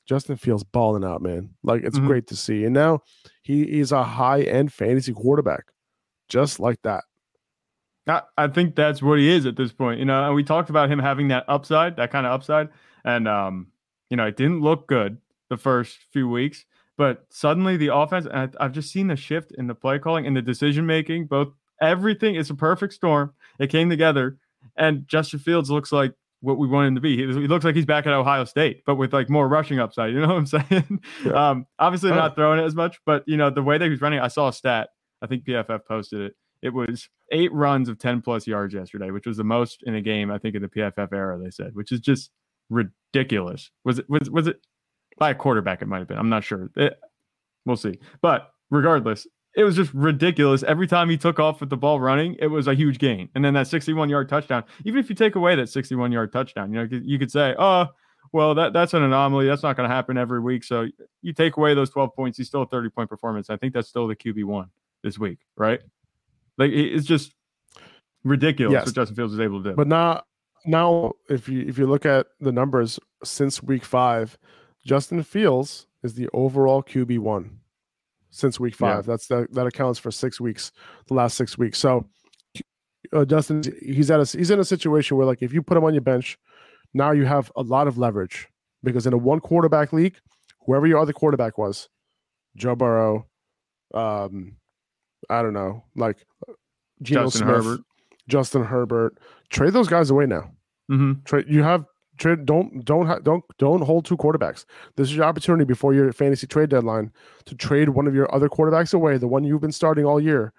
Justin 0.08 0.36
Fields 0.38 0.64
balling 0.64 1.04
out, 1.06 1.22
man. 1.22 1.52
Like 1.64 1.84
it's 1.84 2.00
Mhm. 2.00 2.08
great 2.08 2.28
to 2.28 2.36
see. 2.36 2.66
And 2.66 2.74
now 2.74 3.02
he 3.44 3.80
is 3.80 3.92
a 3.92 4.04
high 4.04 4.42
end 4.42 4.74
fantasy 4.74 5.14
quarterback, 5.14 5.66
just 6.28 6.60
like 6.60 6.82
that. 6.84 7.04
I, 8.08 8.24
I 8.38 8.48
think 8.48 8.76
that's 8.76 9.02
what 9.02 9.20
he 9.20 9.30
is 9.30 9.46
at 9.46 9.56
this 9.58 9.72
point. 9.72 10.00
You 10.00 10.06
know, 10.06 10.26
and 10.26 10.36
we 10.36 10.44
talked 10.44 10.70
about 10.72 10.90
him 10.92 10.98
having 11.00 11.28
that 11.28 11.46
upside, 11.48 11.98
that 11.98 12.12
kind 12.12 12.26
of 12.26 12.32
upside. 12.32 12.70
And 13.06 13.28
um, 13.28 13.68
you 14.10 14.18
know, 14.18 14.26
it 14.26 14.38
didn't 14.38 14.62
look 14.62 14.88
good 14.88 15.18
the 15.50 15.58
first 15.58 15.98
few 16.12 16.28
weeks, 16.28 16.66
but 16.98 17.26
suddenly 17.30 17.78
the 17.78 17.94
offense, 17.94 18.26
and 18.26 18.56
I, 18.60 18.66
I've 18.66 18.72
just 18.74 18.92
seen 18.92 19.08
the 19.08 19.16
shift 19.16 19.52
in 19.58 19.68
the 19.68 19.76
play 19.76 20.00
calling 20.00 20.26
and 20.26 20.36
the 20.36 20.42
decision 20.42 20.86
making, 20.86 21.28
both 21.28 21.50
everything 21.82 22.36
is 22.36 22.50
a 22.50 22.56
perfect 22.56 22.94
storm. 22.94 23.34
It 23.60 23.68
came 23.68 23.90
together, 23.90 24.38
and 24.78 25.08
Justin 25.08 25.40
Fields 25.40 25.70
looks 25.70 25.92
like 25.92 26.14
what 26.42 26.58
we 26.58 26.68
want 26.68 26.88
him 26.88 26.96
to 26.96 27.02
be. 27.02 27.18
He, 27.18 27.26
looks 27.26 27.64
like 27.66 27.76
he's 27.76 27.86
back 27.86 28.08
at 28.08 28.14
Ohio 28.14 28.46
State, 28.46 28.84
but 28.86 28.96
with 28.96 29.14
like 29.14 29.30
more 29.30 29.48
rushing 29.48 29.80
upside. 29.80 30.12
You 30.14 30.22
know 30.22 30.28
what 30.28 30.38
I'm 30.38 30.46
saying? 30.70 31.00
Yeah. 31.26 31.50
Um, 31.50 31.66
obviously 31.78 32.12
Oh. 32.12 32.16
not 32.16 32.36
throwing 32.36 32.60
it 32.60 32.64
as 32.64 32.74
much, 32.76 33.00
but 33.06 33.24
you 33.28 33.38
know, 33.38 33.50
the 33.50 33.62
way 33.62 33.78
that 33.78 33.84
he 33.86 33.90
was 33.92 34.02
running, 34.02 34.20
I 34.20 34.28
saw 34.28 34.48
a 34.48 34.54
stat. 34.54 34.90
I 35.22 35.28
think 35.28 35.44
PFF 35.46 35.86
posted 35.88 36.22
it. 36.22 36.36
It 36.64 36.74
was 36.74 37.10
eight 37.32 37.52
runs 37.54 37.90
of 37.90 37.98
10 38.00 38.22
plus 38.22 38.48
yards 38.48 38.74
yesterday, 38.74 39.12
which 39.12 39.28
was 39.28 39.38
the 39.38 39.44
most 39.44 39.84
in 39.84 39.94
a 39.96 40.02
game, 40.02 40.32
I 40.32 40.38
think, 40.40 40.56
in 40.56 40.62
the 40.64 40.68
PFF 40.68 41.12
era, 41.14 41.40
they 41.40 41.50
said, 41.52 41.76
which 41.76 41.92
is 41.92 42.00
just 42.00 42.32
ridiculous. 42.70 43.70
Was 43.84 44.00
it 44.00 44.10
was 44.10 44.30
was 44.30 44.48
it 44.48 44.60
by 45.18 45.32
a 45.32 45.36
quarterback? 45.36 45.82
It 45.82 45.88
might 45.88 46.00
have 46.00 46.08
been. 46.08 46.18
I'm 46.18 46.30
not 46.30 46.44
sure. 46.44 46.70
It- 46.76 47.00
we'll 47.66 47.76
see. 47.78 48.00
But 48.22 48.52
regardless, 48.72 49.28
it 49.56 49.64
was 49.64 49.76
just 49.76 49.94
ridiculous. 49.94 50.64
Every 50.64 50.88
time 50.88 51.10
he 51.10 51.18
took 51.18 51.40
off 51.40 51.60
with 51.60 51.70
the 51.70 51.78
ball 51.78 52.00
running, 52.00 52.36
it 52.40 52.48
was 52.48 52.68
a 52.68 52.74
huge 52.74 53.00
gain. 53.00 53.30
And 53.36 53.44
then 53.44 53.54
that 53.56 53.68
61 53.68 54.10
yard 54.10 54.30
touchdown, 54.30 54.64
even 54.86 55.00
if 55.00 55.10
you 55.10 55.16
take 55.16 55.36
away 55.36 55.56
that 55.56 55.68
61 55.70 56.12
yard 56.12 56.32
touchdown, 56.32 56.74
you 56.74 56.80
know, 56.80 56.88
you 57.04 57.20
could 57.20 57.32
say, 57.32 57.54
oh, 57.60 57.88
well, 58.32 58.56
that, 58.56 58.72
that's 58.72 58.94
an 58.94 59.04
anomaly. 59.04 59.48
That's 59.48 59.64
not 59.64 59.76
going 59.76 59.90
to 59.90 59.94
happen 59.94 60.18
every 60.18 60.40
week. 60.40 60.64
So 60.64 60.88
you 61.22 61.34
take 61.34 61.58
away 61.58 61.74
those 61.74 61.90
12 61.90 62.16
points, 62.16 62.38
he's 62.38 62.48
still 62.48 62.62
a 62.62 62.68
30 62.68 62.90
point 62.90 63.10
performance. 63.10 63.50
I 63.50 63.58
think 63.58 63.74
that's 63.74 63.90
still 63.90 64.08
the 64.08 64.16
QB1 64.16 64.70
this 65.04 65.20
week, 65.20 65.40
right? 65.58 65.82
Like 66.58 66.72
it's 66.72 67.06
just 67.06 67.34
ridiculous 68.24 68.74
Yes. 68.74 68.86
what 68.86 68.96
Justin 68.96 69.16
Fields 69.16 69.34
is 69.34 69.40
able 69.40 69.64
to 69.64 69.72
do. 69.72 69.76
But 69.76 69.88
now, 69.88 70.24
now 70.66 71.14
if 71.30 71.50
you 71.50 71.68
if 71.68 71.78
you 71.78 71.88
look 71.88 72.06
at 72.06 72.28
the 72.40 72.52
numbers 72.52 73.00
since 73.24 73.64
week 73.64 73.84
five, 73.84 74.38
Justin 74.86 75.24
Fields 75.24 75.88
is 76.04 76.14
the 76.14 76.30
overall 76.34 76.84
QB 76.84 77.20
one 77.20 77.61
since 78.32 78.60
week 78.60 78.74
Yeah. 78.80 78.96
five. 78.96 79.06
That's 79.06 79.28
that 79.28 79.54
that 79.54 79.68
accounts 79.68 80.00
for 80.00 80.10
six 80.12 80.42
weeks, 80.42 80.72
the 81.08 81.14
last 81.14 81.38
six 81.38 81.58
weeks. 81.58 81.78
So 81.78 82.08
uh, 83.14 83.26
Justin, 83.26 83.62
he's 83.82 84.10
at 84.10 84.20
a 84.20 84.38
he's 84.38 84.50
in 84.52 84.60
a 84.60 84.64
situation 84.66 85.18
where 85.18 85.26
like 85.26 85.42
if 85.42 85.54
you 85.54 85.62
put 85.62 85.78
him 85.78 85.84
on 85.84 85.94
your 85.94 86.02
bench, 86.02 86.38
now 86.94 87.12
you 87.12 87.26
have 87.26 87.52
a 87.56 87.62
lot 87.62 87.88
of 87.88 87.98
leverage 87.98 88.48
because 88.84 89.06
in 89.06 89.14
a 89.14 89.18
one 89.18 89.40
quarterback 89.40 89.94
league, 89.94 90.16
whoever 90.66 90.88
your 90.88 91.00
other 91.00 91.14
quarterback 91.14 91.58
was, 91.58 91.90
Joe 92.56 92.76
Burrow, 92.76 93.28
um, 93.94 94.56
I 95.30 95.42
don't 95.42 95.54
know, 95.54 95.84
like 95.96 96.26
Geno 97.02 97.26
Justin 97.26 97.40
Smith, 97.40 97.56
Herbert. 97.56 97.82
Justin 98.28 98.64
Herbert, 98.64 99.18
trade 99.50 99.74
those 99.74 99.88
guys 99.88 100.10
away 100.10 100.26
now. 100.26 100.52
Mm-hmm. 100.90 101.24
Trade 101.26 101.46
you 101.48 101.64
have 101.64 101.86
trade 102.18 102.46
don't 102.46 102.84
don't 102.86 103.24
don't 103.24 103.44
don't 103.58 103.82
hold 103.82 104.06
two 104.06 104.18
quarterbacks. 104.18 104.66
This 104.96 105.10
is 105.10 105.16
your 105.16 105.26
opportunity 105.26 105.66
before 105.66 105.94
your 105.94 106.12
fantasy 106.14 106.48
trade 106.48 106.70
deadline 106.70 107.12
to 107.46 107.56
trade 107.56 107.90
one 107.90 108.08
of 108.08 108.14
your 108.16 108.34
other 108.34 108.50
quarterbacks 108.50 108.94
away, 108.94 109.18
the 109.18 109.28
one 109.28 109.44
you've 109.44 109.62
been 109.62 109.72
starting 109.72 110.06
all 110.06 110.20
year, 110.20 110.54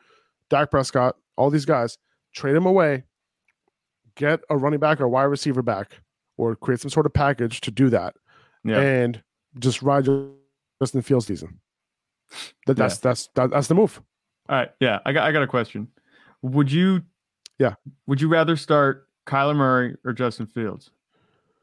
Dak 0.51 0.71
Prescott, 0.71 1.17
all 1.37 1.51
these 1.51 1.65
guys, 1.65 1.99
trade 2.35 2.55
them 2.55 2.67
away, 2.67 3.05
get 4.17 4.41
a 4.51 4.57
running 4.57 4.81
back 4.81 5.01
or 5.01 5.09
wide 5.09 5.25
receiver 5.25 5.63
back, 5.63 6.01
or 6.37 6.57
create 6.57 6.81
some 6.81 6.91
sort 6.91 7.07
of 7.07 7.15
package 7.15 7.61
to 7.63 7.71
do 7.71 7.89
that, 7.91 8.15
Yeah. 8.65 8.81
and 8.81 9.23
just 9.59 9.83
ride 9.83 10.09
Justin 10.81 11.03
Fields 11.03 11.27
season. 11.27 11.61
That, 12.67 12.77
Yeah. 12.79 12.85
that's 12.85 12.99
that's 12.99 13.29
that, 13.35 13.51
that's 13.51 13.69
the 13.69 13.75
move. 13.75 14.01
All 14.49 14.57
right. 14.57 14.71
Yeah. 14.81 15.01
I 15.05 15.13
got 15.13 15.25
I 15.25 15.33
got 15.33 15.43
a 15.43 15.47
question. 15.47 15.89
Would 16.43 16.73
you 16.73 17.03
Yeah. 17.59 17.75
Would 18.07 18.21
you 18.21 18.29
rather 18.29 18.57
start 18.57 19.07
Kyler 19.27 19.55
Murray 19.55 19.97
or 20.05 20.13
Justin 20.13 20.47
Fields? 20.47 20.91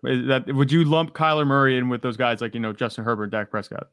Is 0.04 0.28
that 0.28 0.48
would 0.54 0.72
you 0.72 0.86
lump 0.86 1.14
Kyler 1.14 1.46
Murray 1.46 1.78
in 1.78 1.90
with 1.90 2.02
those 2.02 2.16
guys 2.18 2.40
like, 2.42 2.54
you 2.54 2.60
know, 2.60 2.72
Justin 2.74 3.04
Herbert, 3.04 3.28
Dak 3.32 3.50
Prescott? 3.52 3.88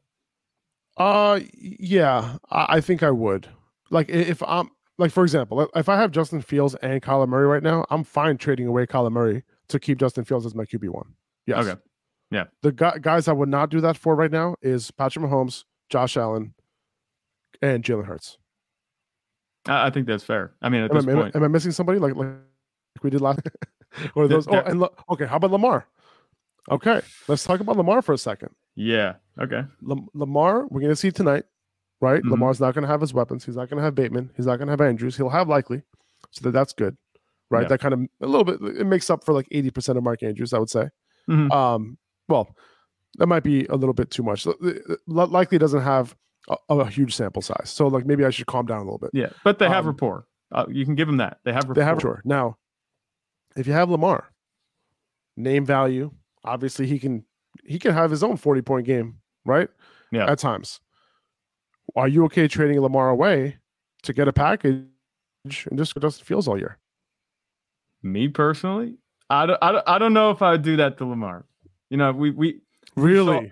Uh, 0.95 1.41
yeah, 1.57 2.37
I, 2.49 2.77
I 2.77 2.81
think 2.81 3.03
I 3.03 3.11
would. 3.11 3.47
Like, 3.91 4.09
if 4.09 4.41
I'm 4.43 4.71
like, 4.97 5.11
for 5.11 5.23
example, 5.23 5.69
if 5.75 5.89
I 5.89 5.97
have 5.97 6.11
Justin 6.11 6.41
Fields 6.41 6.75
and 6.81 7.01
Kyler 7.01 7.27
Murray 7.27 7.45
right 7.45 7.61
now, 7.63 7.85
I'm 7.89 8.03
fine 8.03 8.37
trading 8.37 8.67
away 8.67 8.85
Kyler 8.85 9.11
Murray 9.11 9.43
to 9.67 9.79
keep 9.79 9.99
Justin 9.99 10.23
Fields 10.23 10.45
as 10.45 10.55
my 10.55 10.63
QB 10.65 10.89
one. 10.89 11.13
Yes. 11.45 11.65
Okay. 11.65 11.79
Yeah. 12.31 12.45
The 12.61 12.71
gu- 12.71 12.99
guys 12.99 13.27
I 13.27 13.33
would 13.33 13.49
not 13.49 13.69
do 13.69 13.79
that 13.81 13.97
for 13.97 14.15
right 14.15 14.31
now 14.31 14.55
is 14.61 14.91
Patrick 14.91 15.23
Mahomes, 15.25 15.65
Josh 15.89 16.17
Allen, 16.17 16.53
and 17.61 17.83
Jalen 17.83 18.05
Hurts. 18.05 18.37
I, 19.67 19.87
I 19.87 19.89
think 19.89 20.07
that's 20.07 20.23
fair. 20.23 20.53
I 20.61 20.69
mean, 20.69 20.81
at 20.83 20.91
Am 20.91 20.97
I, 20.97 21.01
this 21.01 21.09
I- 21.09 21.13
point. 21.21 21.35
am 21.35 21.43
I 21.43 21.47
missing 21.47 21.71
somebody 21.71 21.99
like 21.99 22.15
like 22.15 22.29
we 23.03 23.09
did 23.09 23.21
last? 23.21 23.39
or 24.15 24.23
Yeah, 24.23 24.27
those? 24.29 24.47
Oh, 24.47 24.53
and 24.53 24.83
okay, 25.11 25.25
how 25.25 25.37
about 25.37 25.51
Lamar? 25.51 25.85
Okay, 26.69 27.01
let's 27.27 27.43
talk 27.43 27.59
about 27.59 27.77
Lamar 27.77 28.01
for 28.01 28.13
a 28.13 28.17
second. 28.17 28.49
Yeah. 28.75 29.15
Okay. 29.39 29.63
Lam- 29.81 30.07
Lamar, 30.13 30.67
we're 30.67 30.81
going 30.81 30.91
to 30.91 30.95
see 30.95 31.11
tonight, 31.11 31.45
right? 32.01 32.21
Mhm. 32.21 32.31
Lamar's 32.31 32.59
not 32.59 32.73
going 32.73 32.83
to 32.83 32.87
have 32.89 33.01
his 33.01 33.13
weapons. 33.13 33.45
He's 33.45 33.55
not 33.55 33.69
going 33.69 33.77
to 33.77 33.83
have 33.83 33.95
Bateman. 33.95 34.31
He's 34.35 34.45
not 34.45 34.57
going 34.57 34.67
to 34.67 34.71
have 34.73 34.81
Andrews. 34.81 35.15
He'll 35.17 35.29
have 35.29 35.47
likely, 35.47 35.81
so 36.31 36.41
that 36.43 36.51
that's 36.51 36.73
good, 36.73 36.97
right? 37.49 37.61
Yeah. 37.63 37.67
That 37.69 37.79
kind 37.79 37.93
of 37.93 38.01
a 38.21 38.27
little 38.27 38.43
bit. 38.43 38.61
It 38.77 38.85
makes 38.85 39.09
up 39.09 39.23
for 39.23 39.33
like 39.33 39.47
eighty 39.51 39.69
percent 39.71 39.97
of 39.97 40.03
Mark 40.03 40.21
Andrews, 40.23 40.53
I 40.53 40.59
would 40.59 40.69
say. 40.69 40.89
Mhm. 41.29 41.51
Um, 41.51 41.97
well, 42.27 42.53
that 43.17 43.27
might 43.27 43.43
be 43.43 43.65
a 43.67 43.75
little 43.75 43.93
bit 43.93 44.11
too 44.11 44.23
much. 44.23 44.45
Li- 44.45 44.55
li- 44.61 44.97
Likely 45.07 45.57
doesn't 45.57 45.81
have 45.81 46.15
a, 46.49 46.57
a 46.69 46.87
huge 46.89 47.15
sample 47.15 47.41
size, 47.41 47.69
so 47.69 47.87
like 47.87 48.05
maybe 48.05 48.25
I 48.25 48.29
should 48.29 48.47
calm 48.47 48.65
down 48.65 48.77
a 48.81 48.83
little 48.83 48.99
bit. 48.99 49.11
Yeah. 49.13 49.29
But 49.43 49.59
they 49.59 49.67
have 49.69 49.85
Um, 49.85 49.91
rapport. 49.93 50.25
Uh, 50.51 50.65
you 50.69 50.85
can 50.85 50.95
give 50.95 51.07
them 51.07 51.17
that. 51.17 51.39
They 51.45 51.51
have 51.53 51.63
rapport. 51.63 51.75
They 51.75 51.83
have 51.83 52.01
sure 52.01 52.21
now. 52.25 52.57
If 53.55 53.65
you 53.67 53.73
have 53.73 53.89
Lamar, 53.89 54.29
name 55.35 55.65
value, 55.65 56.11
obviously 56.47 56.87
he 56.87 56.99
can 56.99 57.23
he 57.65 57.77
can 57.79 57.93
have 57.93 58.11
his 58.11 58.23
own 58.23 58.37
forty 58.37 58.61
point 58.61 58.85
game, 58.85 59.17
right? 59.45 59.69
Yeah. 60.11 60.29
At 60.31 60.39
times, 60.39 60.79
are 61.95 62.07
you 62.07 62.23
okay 62.25 62.47
trading 62.47 62.79
Lamar 62.79 63.09
away 63.09 63.57
to 64.03 64.13
get 64.13 64.27
a 64.27 64.33
package 64.33 64.85
and 65.45 65.77
just 65.77 65.95
Justin 65.99 66.25
Fields 66.25 66.47
all 66.47 66.57
year? 66.57 66.77
Me 68.03 68.27
personally, 68.27 68.95
I 69.29 69.45
don't, 69.45 69.59
I 69.61 69.71
don't, 69.71 69.83
I 69.87 69.97
don't 69.99 70.13
know 70.13 70.31
if 70.31 70.41
I 70.41 70.51
would 70.51 70.61
do 70.61 70.77
that 70.77 70.97
to 70.99 71.05
Lamar. 71.05 71.45
You 71.89 71.97
know, 71.97 72.11
we 72.11 72.31
we 72.31 72.61
Really? 72.95 73.51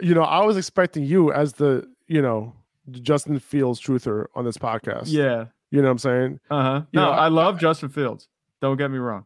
you 0.00 0.14
know, 0.14 0.22
I 0.22 0.44
was 0.44 0.56
expecting 0.56 1.04
you 1.04 1.32
as 1.32 1.54
the 1.54 1.88
you 2.06 2.20
know 2.20 2.52
Justin 2.90 3.38
Fields 3.38 3.80
truther 3.80 4.26
on 4.34 4.44
this 4.44 4.58
podcast. 4.58 5.04
yeah. 5.06 5.46
you 5.70 5.80
know 5.80 5.88
what 5.88 5.92
I'm 5.92 5.98
saying. 5.98 6.40
Uh 6.50 6.62
huh. 6.62 6.82
No, 6.92 7.04
know, 7.06 7.10
I 7.10 7.28
love 7.28 7.58
Justin 7.58 7.88
Fields. 7.88 8.28
Don't 8.60 8.76
get 8.76 8.90
me 8.90 8.98
wrong, 8.98 9.24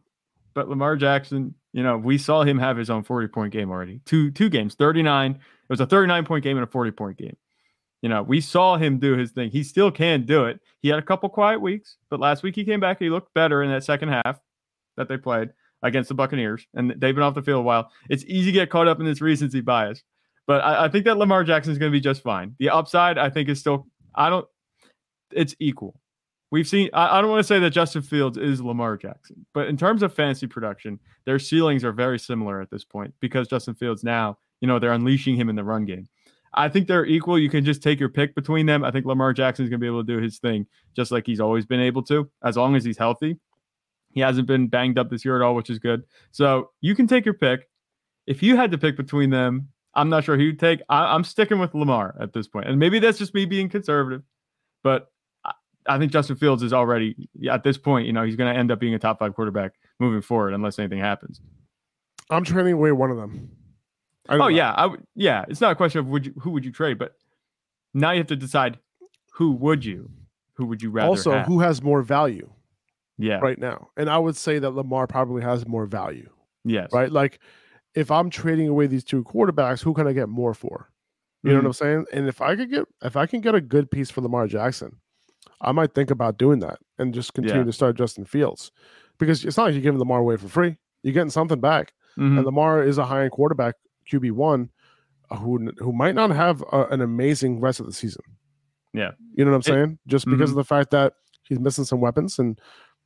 but 0.53 0.69
Lamar 0.69 0.95
Jackson, 0.95 1.55
you 1.73 1.83
know, 1.83 1.97
we 1.97 2.17
saw 2.17 2.43
him 2.43 2.57
have 2.59 2.77
his 2.77 2.89
own 2.89 3.03
forty 3.03 3.27
point 3.27 3.53
game 3.53 3.71
already. 3.71 4.01
Two 4.05 4.31
two 4.31 4.49
games, 4.49 4.75
thirty 4.75 5.01
nine. 5.01 5.31
It 5.31 5.69
was 5.69 5.79
a 5.79 5.85
thirty 5.85 6.07
nine 6.07 6.25
point 6.25 6.43
game 6.43 6.57
and 6.57 6.67
a 6.67 6.69
forty 6.69 6.91
point 6.91 7.17
game. 7.17 7.37
You 8.01 8.09
know, 8.09 8.23
we 8.23 8.41
saw 8.41 8.77
him 8.77 8.97
do 8.97 9.15
his 9.15 9.31
thing. 9.31 9.51
He 9.51 9.63
still 9.63 9.91
can 9.91 10.25
do 10.25 10.45
it. 10.45 10.59
He 10.81 10.89
had 10.89 10.99
a 10.99 11.03
couple 11.03 11.29
quiet 11.29 11.61
weeks, 11.61 11.97
but 12.09 12.19
last 12.19 12.41
week 12.43 12.55
he 12.55 12.65
came 12.65 12.79
back. 12.79 12.99
He 12.99 13.09
looked 13.09 13.33
better 13.33 13.61
in 13.61 13.69
that 13.69 13.83
second 13.83 14.09
half 14.09 14.39
that 14.97 15.07
they 15.07 15.17
played 15.17 15.49
against 15.83 16.09
the 16.09 16.15
Buccaneers, 16.15 16.65
and 16.73 16.91
they've 16.97 17.15
been 17.15 17.23
off 17.23 17.35
the 17.35 17.41
field 17.41 17.59
a 17.59 17.63
while. 17.63 17.91
It's 18.09 18.25
easy 18.25 18.47
to 18.47 18.51
get 18.51 18.69
caught 18.69 18.87
up 18.87 18.99
in 18.99 19.05
this 19.05 19.21
recency 19.21 19.61
bias, 19.61 20.03
but 20.47 20.61
I, 20.61 20.85
I 20.85 20.89
think 20.89 21.05
that 21.05 21.17
Lamar 21.17 21.43
Jackson 21.43 21.71
is 21.71 21.77
going 21.77 21.91
to 21.91 21.95
be 21.95 22.01
just 22.01 22.23
fine. 22.23 22.55
The 22.59 22.69
upside, 22.69 23.17
I 23.17 23.29
think, 23.29 23.49
is 23.49 23.59
still. 23.59 23.87
I 24.15 24.29
don't. 24.29 24.47
It's 25.31 25.55
equal. 25.59 26.00
We've 26.51 26.67
seen. 26.67 26.89
I, 26.93 27.17
I 27.17 27.21
don't 27.21 27.29
want 27.29 27.39
to 27.39 27.47
say 27.47 27.59
that 27.59 27.71
Justin 27.71 28.01
Fields 28.01 28.37
is 28.37 28.61
Lamar 28.61 28.97
Jackson, 28.97 29.45
but 29.53 29.67
in 29.67 29.77
terms 29.77 30.03
of 30.03 30.13
fantasy 30.13 30.47
production, 30.47 30.99
their 31.25 31.39
ceilings 31.39 31.83
are 31.85 31.93
very 31.93 32.19
similar 32.19 32.61
at 32.61 32.69
this 32.69 32.83
point 32.83 33.13
because 33.21 33.47
Justin 33.47 33.73
Fields 33.73 34.03
now, 34.03 34.37
you 34.59 34.67
know, 34.67 34.77
they're 34.77 34.91
unleashing 34.91 35.37
him 35.37 35.49
in 35.49 35.55
the 35.55 35.63
run 35.63 35.85
game. 35.85 36.07
I 36.53 36.67
think 36.67 36.87
they're 36.87 37.05
equal. 37.05 37.39
You 37.39 37.49
can 37.49 37.63
just 37.63 37.81
take 37.81 37.99
your 37.99 38.09
pick 38.09 38.35
between 38.35 38.65
them. 38.65 38.83
I 38.83 38.91
think 38.91 39.05
Lamar 39.05 39.31
Jackson 39.31 39.63
is 39.63 39.69
going 39.69 39.79
to 39.79 39.83
be 39.83 39.87
able 39.87 40.03
to 40.03 40.13
do 40.13 40.21
his 40.21 40.39
thing 40.39 40.67
just 40.93 41.09
like 41.09 41.25
he's 41.25 41.39
always 41.39 41.65
been 41.65 41.79
able 41.79 42.03
to, 42.03 42.29
as 42.43 42.57
long 42.57 42.75
as 42.75 42.83
he's 42.83 42.97
healthy. 42.97 43.39
He 44.11 44.19
hasn't 44.19 44.47
been 44.47 44.67
banged 44.67 44.99
up 44.99 45.09
this 45.09 45.23
year 45.23 45.37
at 45.37 45.41
all, 45.41 45.55
which 45.55 45.69
is 45.69 45.79
good. 45.79 46.03
So 46.31 46.71
you 46.81 46.95
can 46.95 47.07
take 47.07 47.23
your 47.23 47.33
pick. 47.33 47.69
If 48.27 48.43
you 48.43 48.57
had 48.57 48.71
to 48.71 48.77
pick 48.77 48.97
between 48.97 49.29
them, 49.29 49.69
I'm 49.95 50.09
not 50.09 50.25
sure 50.25 50.35
who 50.35 50.43
you'd 50.43 50.59
take. 50.59 50.81
I, 50.89 51.15
I'm 51.15 51.23
sticking 51.23 51.59
with 51.59 51.73
Lamar 51.73 52.15
at 52.19 52.33
this 52.33 52.49
point, 52.49 52.67
and 52.67 52.77
maybe 52.77 52.99
that's 52.99 53.17
just 53.17 53.33
me 53.33 53.45
being 53.45 53.69
conservative, 53.69 54.23
but 54.83 55.07
I, 55.87 55.97
think 55.97 56.11
Justin 56.11 56.35
Fields 56.35 56.63
is 56.63 56.73
already 56.73 57.29
at 57.49 57.63
this 57.63 57.77
point. 57.77 58.05
You 58.07 58.13
know, 58.13 58.23
he's 58.23 58.35
going 58.35 58.53
to 58.53 58.57
end 58.59 58.71
up 58.71 58.79
being 58.79 58.93
a 58.93 58.99
top 58.99 59.19
five 59.19 59.33
quarterback 59.35 59.73
moving 59.99 60.21
forward, 60.21 60.53
unless 60.53 60.77
anything 60.79 60.99
happens. 60.99 61.41
I'm 62.29 62.43
trading 62.43 62.73
away 62.73 62.91
one 62.91 63.11
of 63.11 63.17
them. 63.17 63.51
I 64.29 64.37
know 64.37 64.45
Oh 64.45 64.47
that. 64.47 64.53
yeah, 64.53 64.71
I. 64.77 64.95
Yeah, 65.15 65.45
it's 65.47 65.59
not 65.61 65.71
a 65.71 65.75
question 65.75 65.99
of 65.99 66.07
would 66.07 66.25
you 66.27 66.33
who 66.39 66.51
would 66.51 66.63
you 66.63 66.71
trade, 66.71 66.97
but 66.99 67.15
now 67.93 68.11
you 68.11 68.19
have 68.19 68.27
to 68.27 68.35
decide 68.35 68.77
who 69.33 69.51
would 69.53 69.83
you, 69.83 70.09
who 70.53 70.65
would 70.67 70.81
you 70.81 70.91
rather 70.91 71.07
Also, 71.09 71.31
have? 71.31 71.47
who 71.47 71.59
has 71.59 71.81
more 71.81 72.01
value? 72.01 72.49
Yeah. 73.17 73.39
right 73.39 73.59
now. 73.59 73.89
And 73.97 74.09
I 74.09 74.17
would 74.17 74.35
say 74.35 74.57
that 74.57 74.71
Lamar 74.71 75.05
probably 75.05 75.43
has 75.43 75.67
more 75.67 75.85
value, 75.85 76.27
Yes. 76.63 76.89
right? 76.91 77.11
Like 77.11 77.39
if 77.93 78.09
I'm 78.09 78.29
trading 78.31 78.67
away 78.67 78.87
these 78.87 79.03
two 79.03 79.23
quarterbacks, 79.23 79.83
who 79.83 79.93
can 79.93 80.07
I 80.07 80.13
get 80.13 80.27
more 80.29 80.53
for? 80.55 80.89
You 81.43 81.51
know 81.51 81.59
Mhm. 81.59 81.63
what 81.63 81.67
I'm 81.67 81.73
saying? 81.73 82.05
And 82.13 82.27
if 82.27 82.41
I 82.41 82.55
could 82.55 82.69
get 82.71 82.87
if 83.03 83.15
I 83.15 83.25
can 83.27 83.41
get 83.41 83.53
a 83.53 83.61
good 83.61 83.91
piece 83.91 84.09
for 84.09 84.21
Lamar 84.21 84.47
Jackson, 84.47 84.95
I 85.61 85.71
might 85.71 85.93
think 85.93 86.11
about 86.11 86.37
doing 86.37 86.59
that 86.59 86.79
and 86.97 87.13
just 87.13 87.33
continue 87.33 87.61
Yeah. 87.61 87.65
to 87.65 87.71
start 87.73 87.95
Justin 87.97 88.25
Fields. 88.25 88.71
Because 89.19 89.45
it's 89.45 89.57
not 89.57 89.65
like 89.65 89.73
you're 89.73 89.83
giving 89.83 89.99
Lamar 89.99 90.19
away 90.19 90.35
for 90.37 90.47
free. 90.47 90.77
You're 91.03 91.13
getting 91.13 91.29
something 91.29 91.59
back. 91.59 91.93
Mhm. 92.17 92.37
And 92.37 92.45
Lamar 92.45 92.83
is 92.83 92.97
a 92.97 93.05
high 93.05 93.23
end 93.23 93.31
quarterback, 93.31 93.75
QB 94.11 94.31
one, 94.31 94.69
who 95.29 95.71
who 95.77 95.93
might 95.93 96.15
not 96.15 96.31
have 96.31 96.61
a, 96.71 96.85
an 96.87 97.01
amazing 97.01 97.59
rest 97.61 97.79
of 97.79 97.85
the 97.85 97.93
season. 97.93 98.23
Yeah. 98.93 99.11
you 99.35 99.45
know 99.45 99.51
what 99.51 99.55
I'm 99.55 99.59
It- 99.59 99.65
saying? 99.85 99.99
Just 100.07 100.25
because 100.25 100.49
Mhm. 100.49 100.53
of 100.53 100.57
the 100.57 100.63
fact 100.65 100.91
that 100.91 101.13
he's 101.43 101.59
missing 101.59 101.85
some 101.85 102.01
weapons 102.01 102.37
and 102.39 102.59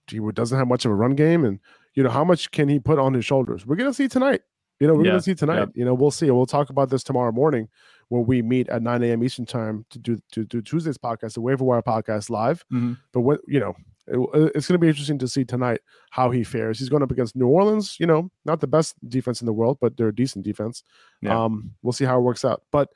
he 0.08 0.20
doesn't 0.34 0.58
have 0.58 0.68
much 0.68 0.84
of 0.86 0.92
a 0.92 0.96
run 0.96 1.14
game, 1.16 1.46
and 1.46 1.60
you 1.94 2.02
know 2.04 2.10
how 2.10 2.24
much 2.24 2.50
can 2.52 2.70
he 2.70 2.80
put 2.80 2.98
on 2.98 3.14
his 3.14 3.24
shoulders? 3.26 3.66
We're 3.68 3.76
gonna 3.76 3.94
see 3.94 4.08
tonight. 4.08 4.42
You 4.80 4.88
know, 4.88 4.94
we're 4.96 5.06
Yeah, 5.06 5.12
gonna 5.12 5.22
see 5.22 5.36
tonight. 5.36 5.60
yep. 5.60 5.70
You 5.76 5.86
know, 5.86 5.94
we'll 5.94 6.10
see. 6.12 6.30
We'll 6.32 6.46
talk 6.48 6.70
about 6.72 6.90
this 6.90 7.04
tomorrow 7.04 7.32
morning 7.32 7.70
when 8.10 8.26
we 8.26 8.42
meet 8.42 8.70
at 8.70 8.82
9 8.82 9.04
a.m. 9.04 9.24
Eastern 9.24 9.46
time 9.46 9.86
to 9.90 10.00
do 10.00 10.20
to 10.32 10.44
do 10.46 10.62
Tuesday's 10.62 10.98
podcast, 10.98 11.34
the 11.34 11.42
Waiver 11.42 11.64
Wire 11.64 11.82
podcast 11.82 12.30
live. 12.30 12.64
Mhm. 12.72 12.98
But 13.12 13.22
what 13.22 13.42
you 13.48 13.60
know, 13.60 13.76
it- 14.08 14.52
it's 14.56 14.68
going 14.68 14.76
to 14.76 14.80
be 14.80 14.88
interesting 14.90 15.18
to 15.20 15.28
see 15.28 15.44
tonight 15.44 15.82
how 16.12 16.30
he 16.32 16.44
fares. 16.44 16.78
He's 16.80 16.90
going 16.90 17.02
up 17.04 17.12
against 17.12 17.36
New 17.36 17.48
Orleans. 17.48 17.98
You 18.00 18.06
know, 18.08 18.30
not 18.46 18.60
the 18.62 18.68
best 18.68 18.96
defense 19.10 19.42
in 19.42 19.46
the 19.48 19.54
world, 19.54 19.78
but 19.82 19.98
they're 19.98 20.10
a 20.10 20.16
decent 20.16 20.46
defense. 20.46 20.84
Yeah. 21.22 21.44
Um, 21.46 21.72
we'll 21.82 21.94
see 21.94 22.06
how 22.06 22.18
it 22.20 22.22
works 22.22 22.46
out. 22.46 22.64
But 22.72 22.90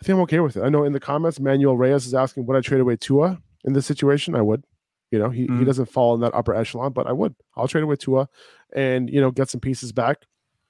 I 0.00 0.04
think 0.04 0.16
I'm 0.16 0.22
okay 0.22 0.40
with 0.40 0.56
it. 0.56 0.62
I 0.64 0.68
know 0.68 0.82
in 0.84 0.92
the 0.92 1.00
comments, 1.00 1.38
Manuel 1.38 1.76
Reyes 1.76 2.04
is 2.06 2.14
asking, 2.14 2.46
would 2.46 2.56
I 2.56 2.60
trade 2.60 2.80
away 2.80 2.96
Tua 2.96 3.40
in 3.64 3.72
this 3.74 3.86
situation? 3.86 4.34
I 4.34 4.42
would. 4.42 4.64
You 5.12 5.20
know, 5.20 5.30
he, 5.30 5.42
he 5.42 5.46
Mhm. 5.48 5.64
doesn't 5.66 5.86
fall 5.86 6.14
in 6.16 6.20
that 6.22 6.34
upper 6.34 6.52
echelon, 6.54 6.92
but 6.92 7.06
I 7.06 7.12
would. 7.12 7.36
I'll 7.56 7.68
trade 7.68 7.84
away 7.84 7.94
Tua 7.94 8.28
and 8.74 9.08
you 9.08 9.20
know 9.20 9.30
get 9.30 9.48
some 9.48 9.60
pieces 9.60 9.92
back. 9.92 10.24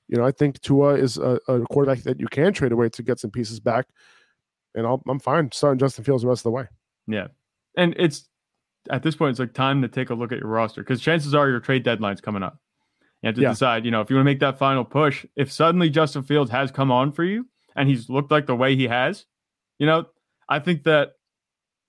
You 0.08 0.18
know, 0.18 0.25
I 0.25 0.32
think 0.32 0.61
Tua 0.61 0.94
is 0.94 1.16
a, 1.16 1.40
a 1.49 1.61
quarterback 1.70 2.02
that 2.04 2.20
you 2.20 2.26
can 2.26 2.52
trade 2.52 2.73
away 2.73 2.88
to 2.90 3.02
get 3.02 3.18
some 3.18 3.30
pieces 3.30 3.58
back, 3.61 3.87
and 4.75 4.87
I'll, 4.87 5.02
I'm 5.08 5.18
fine 5.18 5.50
starting 5.52 5.78
Justin 5.78 6.04
Fields 6.04 6.23
the 6.23 6.28
rest 6.28 6.40
of 6.40 6.44
the 6.44 6.50
way. 6.50 6.66
Yeah. 7.06 7.28
And 7.76 7.94
it's 7.99 8.28
at 8.90 9.02
this 9.02 9.16
point, 9.16 9.30
it's 9.30 9.40
like 9.40 9.54
time 9.54 9.80
to 9.82 9.88
take 9.88 10.11
a 10.11 10.14
look 10.14 10.30
at 10.32 10.38
your 10.38 10.49
roster 10.49 10.82
because 10.82 11.00
chances 11.00 11.34
are 11.34 11.49
your 11.49 11.61
trade 11.61 11.84
deadline's 11.84 12.20
coming 12.20 12.42
up. 12.42 12.58
You 13.23 13.28
have 13.28 13.37
to 13.37 13.40
Yeah. 13.40 13.50
decide, 13.50 13.84
you 13.87 13.90
know, 13.90 14.02
if 14.02 14.11
you 14.11 14.16
want 14.16 14.26
to 14.26 14.30
make 14.30 14.40
that 14.40 14.58
final 14.58 14.84
push, 14.84 15.25
if 15.37 15.50
suddenly 15.50 15.88
Justin 15.88 16.23
Fields 16.23 16.50
has 16.50 16.70
come 16.70 16.90
on 16.92 17.11
for 17.12 17.25
you 17.25 17.46
and 17.75 17.88
he's 17.88 18.11
looked 18.11 18.30
like 18.30 18.46
the 18.46 18.54
way 18.54 18.76
he 18.76 18.87
has, 18.87 19.25
you 19.78 19.87
know, 19.87 20.06
I 20.49 20.58
think 20.58 20.82
that, 20.84 21.12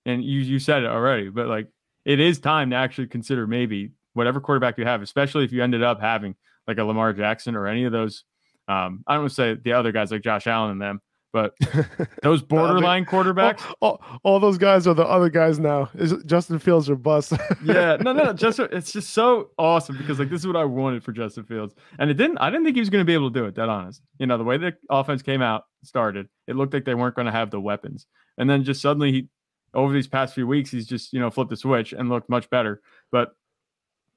and 0.05 0.23
you 0.23 0.39
you 0.39 0.59
said 0.59 0.83
it 0.83 0.89
already, 0.89 1.29
but 1.29 1.47
like 1.47 1.67
it 2.05 2.19
is 2.21 2.39
time 2.39 2.69
to 2.69 2.75
actually 2.77 3.07
consider 3.07 3.45
maybe 3.47 3.91
whatever 4.13 4.39
quarterback 4.39 4.77
you 4.77 4.85
have, 4.85 5.01
especially 5.01 5.43
if 5.43 5.51
you 5.51 5.61
ended 5.61 5.83
up 5.83 5.99
having 5.99 6.35
like 6.67 6.77
a 6.77 6.83
Lamar 6.83 7.13
Jackson 7.13 7.55
or 7.55 7.67
any 7.67 7.85
of 7.85 7.91
those. 7.91 8.23
Um, 8.67 9.03
I 9.07 9.13
don't 9.13 9.23
want 9.23 9.31
to 9.31 9.35
say 9.35 9.57
the 9.63 9.73
other 9.73 9.91
guys 9.91 10.11
like 10.11 10.21
Josh 10.21 10.47
Allen 10.47 10.71
and 10.71 10.81
them, 10.81 11.01
but 11.35 11.53
those 12.23 12.41
borderline 12.41 13.03
quarterbacks. 13.05 13.61
all, 13.81 14.01
all, 14.01 14.19
all 14.23 14.39
those 14.39 14.57
guys 14.57 14.87
are 14.87 14.93
the 14.93 15.05
other 15.05 15.29
guys 15.29 15.59
now. 15.59 15.89
Is 15.93 16.13
Justin 16.25 16.59
Fields 16.59 16.89
or 16.89 16.95
bust? 16.95 17.33
yeah, 17.61 17.97
no, 17.97 18.13
no, 18.13 18.31
just 18.33 18.57
it's 18.59 18.93
just 18.93 19.09
so 19.09 19.49
awesome 19.57 19.97
because 19.97 20.17
like 20.17 20.29
this 20.29 20.39
is 20.39 20.47
what 20.47 20.55
I 20.55 20.63
wanted 20.63 21.03
for 21.03 21.11
Justin 21.11 21.43
Fields, 21.43 21.75
and 21.99 22.09
it 22.09 22.13
didn't. 22.13 22.37
I 22.37 22.49
didn't 22.49 22.63
think 22.63 22.77
he 22.77 22.79
was 22.79 22.89
going 22.89 23.01
to 23.01 23.05
be 23.05 23.13
able 23.13 23.29
to 23.29 23.37
do 23.37 23.45
it. 23.45 23.55
That 23.55 23.67
honest, 23.67 24.01
you 24.17 24.27
know, 24.27 24.37
the 24.37 24.45
way 24.45 24.57
the 24.57 24.75
offense 24.89 25.21
came 25.21 25.41
out 25.41 25.65
started, 25.83 26.29
it 26.47 26.55
looked 26.55 26.73
like 26.73 26.85
they 26.85 26.95
weren't 26.95 27.15
going 27.15 27.25
to 27.25 27.33
have 27.33 27.51
the 27.51 27.59
weapons, 27.59 28.07
and 28.37 28.49
then 28.49 28.63
just 28.63 28.81
suddenly 28.81 29.11
he, 29.11 29.27
over 29.73 29.93
these 29.93 30.07
past 30.07 30.33
few 30.33 30.47
weeks, 30.47 30.71
he's 30.71 30.87
just 30.87 31.11
you 31.11 31.19
know 31.19 31.29
flipped 31.29 31.49
the 31.49 31.57
switch 31.57 31.91
and 31.91 32.07
looked 32.07 32.29
much 32.29 32.49
better. 32.49 32.81
But 33.11 33.33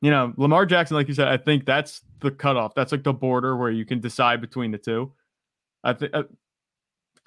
you 0.00 0.10
know, 0.10 0.32
Lamar 0.36 0.64
Jackson, 0.66 0.96
like 0.96 1.08
you 1.08 1.14
said, 1.14 1.28
I 1.28 1.36
think 1.36 1.64
that's 1.64 2.02
the 2.20 2.30
cutoff. 2.30 2.74
That's 2.74 2.92
like 2.92 3.02
the 3.02 3.12
border 3.12 3.56
where 3.56 3.70
you 3.70 3.84
can 3.84 4.00
decide 4.00 4.40
between 4.40 4.70
the 4.70 4.78
two. 4.78 5.12
I 5.84 5.92
think. 5.94 6.14
I, 6.14 6.22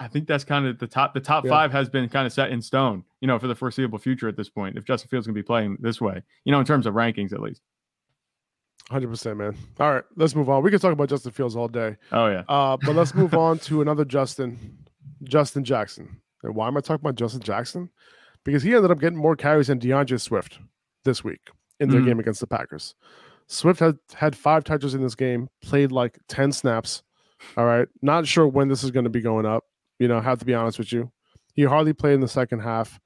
I 0.00 0.08
think 0.08 0.26
that's 0.26 0.42
kind 0.42 0.66
of 0.66 0.78
the 0.80 0.86
top. 0.88 1.14
The 1.14 1.20
top 1.20 1.44
Yeah. 1.44 1.50
five 1.50 1.70
has 1.70 1.88
been 1.88 2.08
kind 2.08 2.26
of 2.26 2.32
set 2.32 2.50
in 2.50 2.60
stone, 2.60 3.04
you 3.20 3.28
know, 3.28 3.38
for 3.38 3.46
the 3.46 3.54
foreseeable 3.54 3.98
future 3.98 4.26
at 4.28 4.36
this 4.36 4.48
point. 4.48 4.76
If 4.76 4.84
Justin 4.84 5.08
Fields 5.08 5.26
can 5.28 5.34
be 5.34 5.44
playing 5.44 5.76
this 5.80 6.00
way, 6.00 6.22
you 6.44 6.50
know, 6.50 6.58
in 6.58 6.66
terms 6.66 6.86
of 6.86 6.94
rankings 6.94 7.32
at 7.32 7.40
least. 7.40 7.60
Hundred 8.90 9.08
percent, 9.08 9.36
man. 9.38 9.56
All 9.78 9.92
right, 9.94 10.02
let's 10.16 10.34
move 10.34 10.50
on. 10.50 10.62
We 10.64 10.70
can 10.70 10.80
talk 10.80 10.92
about 10.92 11.08
Justin 11.08 11.30
Fields 11.30 11.54
all 11.54 11.68
day, 11.68 11.96
Oh 12.10 12.26
yeah, 12.26 12.42
uh, 12.48 12.76
but 12.84 12.96
let's 12.96 13.14
move 13.14 13.32
on 13.34 13.58
to 13.60 13.80
another 13.80 14.04
Justin, 14.04 14.76
Justin 15.22 15.62
Jackson. 15.62 16.20
And 16.42 16.54
why 16.56 16.66
am 16.66 16.76
I 16.76 16.80
talking 16.80 17.04
about 17.04 17.14
Justin 17.14 17.40
Jackson? 17.42 17.88
Because 18.44 18.64
he 18.64 18.74
ended 18.74 18.90
up 18.90 18.98
getting 18.98 19.18
more 19.18 19.36
carries 19.36 19.68
than 19.68 19.78
D'Andre 19.78 20.18
Swift 20.18 20.58
this 21.04 21.22
week 21.22 21.40
in 21.82 21.90
their 21.90 22.00
Mhm. 22.00 22.06
game 22.06 22.20
against 22.20 22.40
the 22.40 22.46
Packers. 22.46 22.94
Swift 23.48 23.80
had 23.80 23.98
had 24.14 24.34
five 24.36 24.64
touches 24.64 24.94
in 24.94 25.02
this 25.02 25.14
game, 25.14 25.48
played 25.62 25.92
like 25.92 26.18
ten 26.28 26.52
snaps. 26.52 27.02
All 27.56 27.66
right, 27.66 27.88
not 28.00 28.26
sure 28.26 28.46
when 28.46 28.68
this 28.68 28.82
is 28.84 28.90
going 28.92 29.04
to 29.04 29.10
be 29.10 29.20
going 29.20 29.44
up. 29.46 29.64
You 29.98 30.08
know, 30.08 30.18
I 30.18 30.22
have 30.22 30.38
to 30.38 30.44
be 30.44 30.54
honest 30.54 30.78
with 30.78 30.92
you. 30.92 31.10
He 31.54 31.64
hardly 31.64 31.92
played 31.92 32.14
in 32.14 32.20
the 32.20 32.28
second 32.28 32.60
half. 32.60 32.98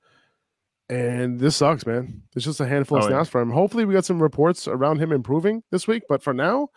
And 0.88 1.40
this 1.40 1.56
sucks, 1.56 1.84
man. 1.84 2.22
It's 2.36 2.44
just 2.44 2.60
a 2.60 2.66
handful 2.66 2.98
of 2.98 3.04
Oh, 3.04 3.06
yeah. 3.08 3.14
snaps 3.16 3.30
for 3.30 3.40
him. 3.40 3.50
Hopefully, 3.50 3.84
we 3.84 3.92
got 3.94 4.04
some 4.04 4.22
reports 4.22 4.68
around 4.68 4.98
him 4.98 5.10
improving 5.10 5.64
this 5.72 5.88
week. 5.88 6.04
But 6.08 6.22
for 6.22 6.32
now, 6.32 6.68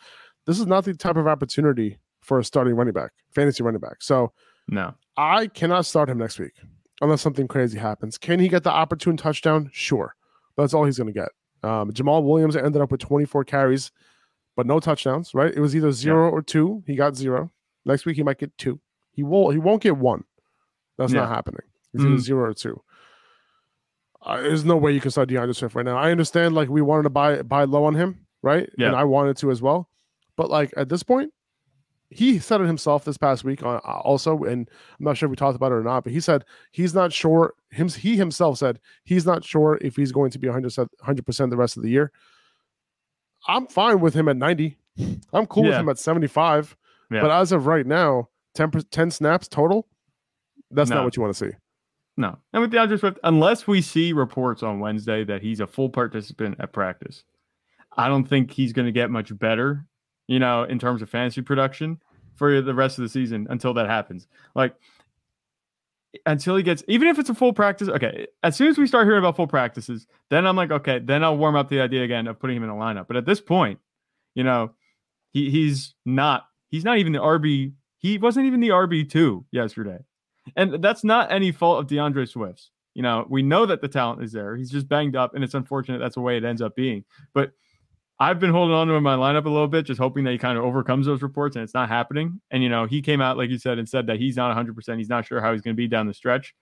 this 0.48 0.60
is 0.60 0.66
not 0.66 0.86
the 0.86 0.96
type 0.96 1.16
of 1.16 1.28
opportunity 1.28 2.00
for 2.22 2.40
a 2.40 2.44
starting 2.44 2.74
running 2.76 2.94
back, 2.94 3.12
fantasy 3.36 3.62
running 3.62 3.80
back. 3.82 4.02
So 4.02 4.34
no, 4.68 4.96
I 5.16 5.48
cannot 5.48 5.86
start 5.86 6.10
him 6.10 6.18
next 6.18 6.40
week 6.40 6.54
unless 7.02 7.22
something 7.22 7.48
crazy 7.48 7.78
happens. 7.78 8.18
Can 8.18 8.40
he 8.40 8.48
get 8.48 8.64
the 8.64 8.72
opportune 8.72 9.16
touchdown? 9.16 9.70
Sure. 9.72 10.16
That's 10.58 10.74
all 10.74 10.86
he's 10.86 10.98
going 10.98 11.14
to 11.14 11.14
get. 11.14 11.30
Um, 11.64 11.92
Jamaal 11.92 12.24
Williams 12.24 12.56
ended 12.56 12.82
up 12.82 12.92
with 12.92 13.02
24 13.02 13.44
carries, 13.44 13.92
but 14.56 14.66
no 14.66 14.80
touchdowns, 14.80 15.34
right? 15.34 15.54
It 15.54 15.60
was 15.60 15.76
either 15.76 15.92
zero 15.92 16.30
or 16.30 16.42
two. 16.42 16.84
He 16.88 16.96
got 16.96 17.16
zero. 17.16 17.52
Next 17.86 18.06
week, 18.06 18.16
he 18.18 18.24
might 18.24 18.38
get 18.38 18.58
two. 18.58 18.80
He 19.12 19.24
won't, 19.24 19.54
he 19.54 19.60
won't 19.60 19.82
get 19.82 19.98
one. 19.98 20.24
That's 20.98 21.12
not 21.22 21.30
happening. 21.30 21.62
It's 21.94 22.04
either 22.04 22.16
Mm. 22.16 22.20
zero 22.20 22.44
or 22.50 22.54
two. 22.54 22.82
Uh, 24.22 24.42
there's 24.42 24.66
no 24.66 24.76
way 24.78 24.92
you 24.92 25.00
can 25.00 25.12
start 25.12 25.30
D'Andre 25.30 25.54
Swift 25.54 25.76
right 25.76 25.86
now. 25.86 25.98
I 25.98 26.12
understand, 26.12 26.54
like 26.54 26.70
we 26.70 26.82
wanted 26.82 27.04
to 27.04 27.10
buy 27.10 27.42
buy 27.42 27.64
low 27.64 27.86
on 27.86 27.96
him, 27.96 28.26
right? 28.42 28.70
Yeah. 28.78 28.88
And 28.88 28.96
I 28.96 29.06
wanted 29.06 29.38
to 29.38 29.52
as 29.52 29.62
well. 29.62 29.90
But 30.36 30.50
like 30.50 30.74
at 30.76 30.90
this 30.90 31.04
point, 31.04 31.32
he 32.12 32.40
said 32.40 32.60
it 32.62 32.68
himself 32.68 33.06
this 33.06 33.18
past 33.18 33.44
week 33.44 33.62
on 33.64 33.76
uh, 33.78 34.00
also, 34.04 34.44
and 34.44 34.70
I'm 35.00 35.06
not 35.06 35.16
sure 35.18 35.28
if 35.28 35.32
we 35.32 35.36
talked 35.36 35.56
about 35.56 35.72
it 35.72 35.76
or 35.76 35.84
not, 35.84 36.04
but 36.04 36.12
he 36.14 36.20
said 36.20 36.44
he's 36.72 36.94
not 36.96 37.14
sure. 37.14 37.54
Him, 37.72 37.88
he 37.90 38.18
himself 38.18 38.58
said 38.58 38.80
he's 39.04 39.26
not 39.26 39.44
sure 39.44 39.78
if 39.82 39.96
he's 39.96 40.12
going 40.12 40.32
to 40.32 40.40
be 40.40 40.48
100 40.48 41.26
percent 41.26 41.50
the 41.52 41.58
rest 41.58 41.78
of 41.78 41.84
the 41.84 41.90
year. 41.90 42.12
I'm 43.48 43.68
fine 43.68 44.00
with 44.00 44.14
him 44.16 44.28
at 44.28 44.38
90. 44.38 44.78
I'm 45.34 45.46
cool 45.48 45.64
with 45.64 45.74
him 45.80 45.90
at 45.90 45.98
75. 46.00 46.76
Yeah. 47.12 47.22
But 47.22 47.32
as 47.32 47.52
of 47.52 47.66
right 47.68 47.86
now, 47.86 48.30
10, 48.56 48.72
10 48.92 49.12
snaps 49.12 49.48
total. 49.48 49.88
That's 50.72 50.90
No. 50.90 50.98
not 50.98 51.06
what 51.06 51.16
you 51.16 51.22
want 51.24 51.36
to 51.36 51.46
see. 51.48 51.56
no. 52.18 52.38
And 52.54 52.62
with 52.62 52.72
D'Andre 52.72 52.98
Swift, 52.98 53.18
unless 53.24 53.66
we 53.66 53.82
see 53.82 54.12
reports 54.14 54.62
on 54.62 54.80
Wednesday 54.80 55.24
that 55.24 55.42
he's 55.42 55.60
a 55.62 55.68
full 55.68 55.90
participant 55.90 56.58
at 56.60 56.74
practice, 56.74 57.24
I 57.98 58.08
don't 58.10 58.26
think 58.26 58.52
he's 58.52 58.74
going 58.74 58.86
to 58.88 58.92
get 58.92 59.10
much 59.10 59.36
better, 59.40 59.86
you 60.30 60.38
know, 60.38 60.64
in 60.64 60.78
terms 60.78 61.02
of 61.02 61.10
fantasy 61.10 61.42
production 61.42 62.00
for 62.36 62.62
the 62.62 62.74
rest 62.74 63.00
of 63.00 63.02
the 63.02 63.10
season 63.10 63.48
until 63.50 63.74
that 63.74 63.88
happens. 63.88 64.28
Like 64.54 64.76
until 66.28 66.56
he 66.56 66.62
gets, 66.62 66.84
even 66.88 67.08
if 67.08 67.18
it's 67.18 67.32
a 67.32 67.34
full 67.34 67.52
practice, 67.52 67.90
okay. 67.90 68.28
As 68.44 68.56
soon 68.56 68.68
as 68.68 68.78
we 68.78 68.86
start 68.86 69.08
hearing 69.08 69.20
about 69.20 69.36
full 69.36 69.48
practices, 69.48 70.06
then 70.30 70.46
I'm 70.46 70.56
like, 70.56 70.70
okay, 70.70 71.00
then 71.00 71.24
I'll 71.24 71.36
warm 71.36 71.56
up 71.56 71.68
the 71.68 71.82
idea 71.82 72.04
again 72.04 72.28
of 72.28 72.40
putting 72.40 72.56
him 72.56 72.64
in 72.64 72.70
a 72.70 72.76
lineup. 72.76 73.08
But 73.08 73.18
at 73.18 73.26
this 73.26 73.42
point, 73.42 73.80
you 74.36 74.44
know, 74.44 74.72
he 75.32 75.50
he's 75.50 75.96
not 76.06 76.46
he's 76.70 76.86
not 76.86 77.00
even 77.00 77.12
the 77.12 77.20
RB. 77.20 77.74
He 77.98 78.20
wasn't 78.20 78.46
even 78.46 78.60
the 78.60 78.70
RB 78.70 79.10
two 79.10 79.46
yesterday, 79.52 79.98
and 80.56 80.82
that's 80.82 81.04
not 81.04 81.32
any 81.32 81.52
fault 81.52 81.80
of 81.80 81.88
D'Andre 81.88 82.26
Swift's. 82.26 82.70
You 82.94 83.02
know, 83.02 83.26
we 83.28 83.42
know 83.42 83.66
that 83.66 83.82
the 83.82 83.88
talent 83.88 84.24
is 84.24 84.32
there. 84.32 84.56
He's 84.56 84.70
just 84.70 84.88
banged 84.88 85.16
up, 85.16 85.34
and 85.34 85.44
it's 85.44 85.56
unfortunate 85.56 85.98
that's 85.98 86.16
the 86.16 86.22
way 86.22 86.38
it 86.38 86.46
ends 86.46 86.62
up 86.62 86.76
being. 86.76 87.04
But 87.34 87.52
I've 88.20 88.40
been 88.40 88.50
holding 88.52 88.76
on 88.76 88.88
to 88.88 88.94
him 88.94 88.98
in 88.98 89.04
my 89.04 89.16
lineup 89.16 89.46
a 89.46 89.50
little 89.50 89.68
bit, 89.68 89.86
just 89.86 90.00
hoping 90.00 90.26
that 90.26 90.32
he 90.32 90.38
kind 90.38 90.58
of 90.58 90.66
overcomes 90.66 91.06
those 91.06 91.22
reports, 91.22 91.56
and 91.56 91.64
it's 91.64 91.74
not 91.74 91.88
happening. 91.88 92.42
And 92.52 92.62
you 92.62 92.68
know, 92.70 92.86
he 92.86 93.02
came 93.02 93.22
out 93.22 93.38
like 93.38 93.50
you 93.50 93.58
said 93.58 93.78
and 93.80 93.88
said 93.88 94.08
that 94.08 94.20
he's 94.20 94.36
not 94.36 94.48
100. 94.48 94.76
percent 94.76 94.98
He's 95.00 95.08
not 95.10 95.26
sure 95.26 95.40
how 95.42 95.54
he's 95.54 95.62
going 95.62 95.74
to 95.76 95.78
be 95.78 95.88
down 95.88 96.06
the 96.08 96.14
stretch. 96.14 96.54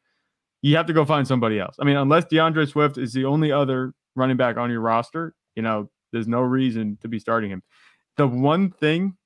You 0.62 0.76
have 0.78 0.86
to 0.88 0.94
go 0.94 1.06
find 1.06 1.28
somebody 1.28 1.60
else. 1.60 1.76
I 1.80 1.86
mean, 1.86 1.98
unless 1.98 2.26
D'Andre 2.26 2.66
Swift 2.66 2.98
is 2.98 3.14
the 3.14 3.26
only 3.26 3.52
other 3.52 3.94
running 4.16 4.38
back 4.38 4.58
on 4.58 4.70
your 4.72 4.82
roster, 4.82 5.34
you 5.56 5.62
know, 5.64 5.90
there's 6.12 6.28
no 6.28 6.42
reason 6.42 6.98
to 7.02 7.08
be 7.08 7.20
starting 7.20 7.50
him. 7.52 7.62
The 8.18 8.28
one 8.28 8.72
thing 8.72 9.18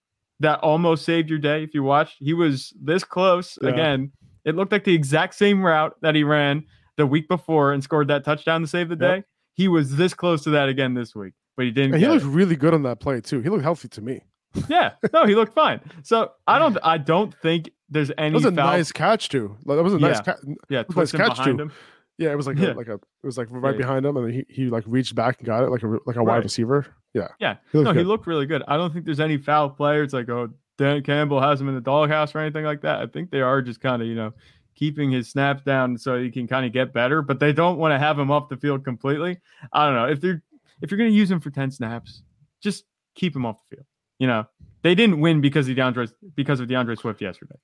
that 0.42 0.60
almost 0.60 1.06
saved 1.06 1.30
your 1.30 1.40
day, 1.40 1.64
if 1.64 1.74
you 1.74 1.84
watched, 1.84 2.16
he 2.20 2.34
was 2.34 2.74
this 2.82 3.04
close 3.04 3.58
Yeah. 3.62 3.70
again. 3.70 4.12
It 4.44 4.56
looked 4.56 4.72
like 4.72 4.84
the 4.86 4.94
exact 4.96 5.36
same 5.36 5.64
route 5.64 5.96
that 6.02 6.16
he 6.16 6.24
ran 6.24 6.66
the 6.98 7.06
week 7.06 7.28
before 7.30 7.72
and 7.72 7.84
scored 7.84 8.08
that 8.10 8.24
touchdown 8.26 8.62
to 8.62 8.68
save 8.68 8.90
the 8.90 8.96
Yep. 8.96 9.00
day. 9.00 9.24
He 9.54 9.68
was 9.68 9.96
this 9.98 10.14
close 10.14 10.44
to 10.44 10.50
that 10.52 10.68
again 10.68 10.94
this 10.96 11.16
week, 11.16 11.34
but 11.58 11.66
he 11.66 11.72
didn't. 11.72 11.94
And 11.96 12.02
he 12.04 12.08
looked 12.08 12.24
it. 12.24 12.28
really 12.30 12.56
good 12.56 12.74
on 12.74 12.84
that 12.84 13.00
play 13.00 13.22
too. 13.22 13.42
He 13.42 13.50
looked 13.50 13.64
healthy 13.64 13.88
to 13.90 14.02
me. 14.02 14.22
yeah, 14.70 14.92
no, 15.14 15.26
he 15.26 15.34
looked 15.36 15.54
fine. 15.54 15.80
So 16.04 16.32
I 16.46 16.60
don't, 16.60 16.78
I 16.84 16.98
don't 16.98 17.34
think 17.42 17.70
there's 17.90 18.12
any. 18.18 18.30
That 18.32 18.36
was 18.36 18.46
a 18.46 18.52
foul- 18.52 18.66
nice 18.78 18.92
catch 18.92 19.30
too. 19.30 19.56
Like, 19.66 19.78
that 19.78 19.84
was 19.84 19.94
a 19.94 20.00
nice 20.00 20.18
Yeah. 20.18 20.22
catch. 20.22 20.38
yeah, 20.70 20.84
nice 20.96 21.12
catch, 21.12 21.38
behind 21.38 21.58
too. 21.58 21.64
him. 21.64 21.72
Yeah, 22.18 22.32
it 22.32 22.36
was 22.36 22.48
like 22.48 22.58
Yeah. 22.58 22.74
a, 22.74 22.76
like 22.76 22.88
a 22.88 22.96
it 22.96 23.02
was 23.24 23.38
like 23.38 23.48
right 23.50 23.72
yeah. 23.74 23.78
behind 23.78 24.06
him, 24.06 24.18
and 24.18 24.28
then 24.28 24.34
he, 24.34 24.46
he 24.50 24.66
like 24.70 24.84
reached 24.88 25.16
back 25.16 25.38
and 25.40 25.46
got 25.48 25.64
it 25.64 25.70
like 25.70 25.84
a 25.84 25.98
like 26.06 26.18
a 26.18 26.24
wide 26.24 26.44
receiver. 26.44 26.86
Yeah, 27.14 27.30
Yeah. 27.40 27.58
he 27.72 27.82
no, 27.82 27.94
he 27.94 28.04
looked 28.04 28.28
really 28.28 28.46
good. 28.46 28.62
I 28.68 28.76
don't 28.78 28.92
think 28.94 29.06
there's 29.06 29.20
any 29.20 29.38
foul 29.38 29.70
play. 29.70 30.02
It's 30.02 30.14
like, 30.14 30.30
oh, 30.30 30.50
Dan 30.78 31.02
Campbell 31.04 31.42
has 31.42 31.60
him 31.60 31.68
in 31.70 31.76
the 31.76 31.82
doghouse 31.82 32.36
or 32.36 32.40
anything 32.40 32.66
like 32.66 32.82
that. 32.82 33.00
I 33.00 33.08
think 33.08 33.32
they 33.32 33.42
are 33.42 33.62
just 33.62 33.80
kind 33.82 34.02
of, 34.02 34.08
you 34.08 34.16
know, 34.16 34.34
keeping 34.76 35.12
his 35.12 35.30
snaps 35.30 35.62
down 35.64 35.98
so 35.98 36.18
he 36.22 36.30
can 36.32 36.48
kind 36.48 36.66
of 36.66 36.72
get 36.74 36.94
better, 36.94 37.22
but 37.22 37.40
they 37.40 37.54
don't 37.54 37.78
want 37.78 37.94
to 37.94 38.00
have 38.00 38.18
him 38.20 38.32
off 38.32 38.50
the 38.50 38.58
field 38.58 38.84
completely. 38.86 39.40
I 39.74 39.86
don't 39.86 39.96
know. 39.96 40.06
If 40.06 40.22
they're 40.22 40.42
if 40.82 40.92
you're 40.92 40.98
gonna 40.98 41.10
use 41.10 41.30
him 41.30 41.40
for 41.40 41.50
10 41.50 41.72
snaps, 41.72 42.24
just 42.62 42.86
keep 43.16 43.36
him 43.36 43.46
off 43.46 43.58
the 43.70 43.78
field. 43.78 43.86
You 44.20 44.28
know, 44.28 44.46
they 44.84 44.96
didn't 44.96 45.20
win 45.20 45.42
because 45.42 45.68
of 45.68 45.76
D'Andre 45.76 46.08
because 46.36 46.60
of 46.60 46.68
D'Andre 46.68 46.96
Swift 46.96 47.22
yesterday. 47.22 47.56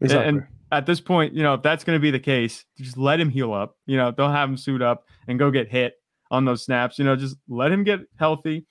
exactly. 0.00 0.28
And 0.28 0.46
at 0.70 0.86
this 0.86 1.00
point, 1.00 1.34
you 1.34 1.42
know, 1.42 1.54
if 1.54 1.62
that's 1.62 1.84
going 1.84 1.96
to 1.96 2.00
be 2.00 2.10
the 2.10 2.20
case, 2.20 2.64
just 2.78 2.96
let 2.96 3.18
him 3.20 3.30
heal 3.30 3.52
up. 3.52 3.76
You 3.86 3.96
know, 3.96 4.10
don't 4.10 4.32
have 4.32 4.48
him 4.48 4.56
suit 4.56 4.82
up 4.82 5.04
and 5.28 5.38
go 5.38 5.50
get 5.50 5.68
hit 5.68 5.94
on 6.30 6.44
those 6.44 6.64
snaps. 6.64 6.98
You 6.98 7.04
know, 7.04 7.16
just 7.16 7.36
let 7.48 7.72
him 7.72 7.84
get 7.84 8.00
healthy. 8.18 8.66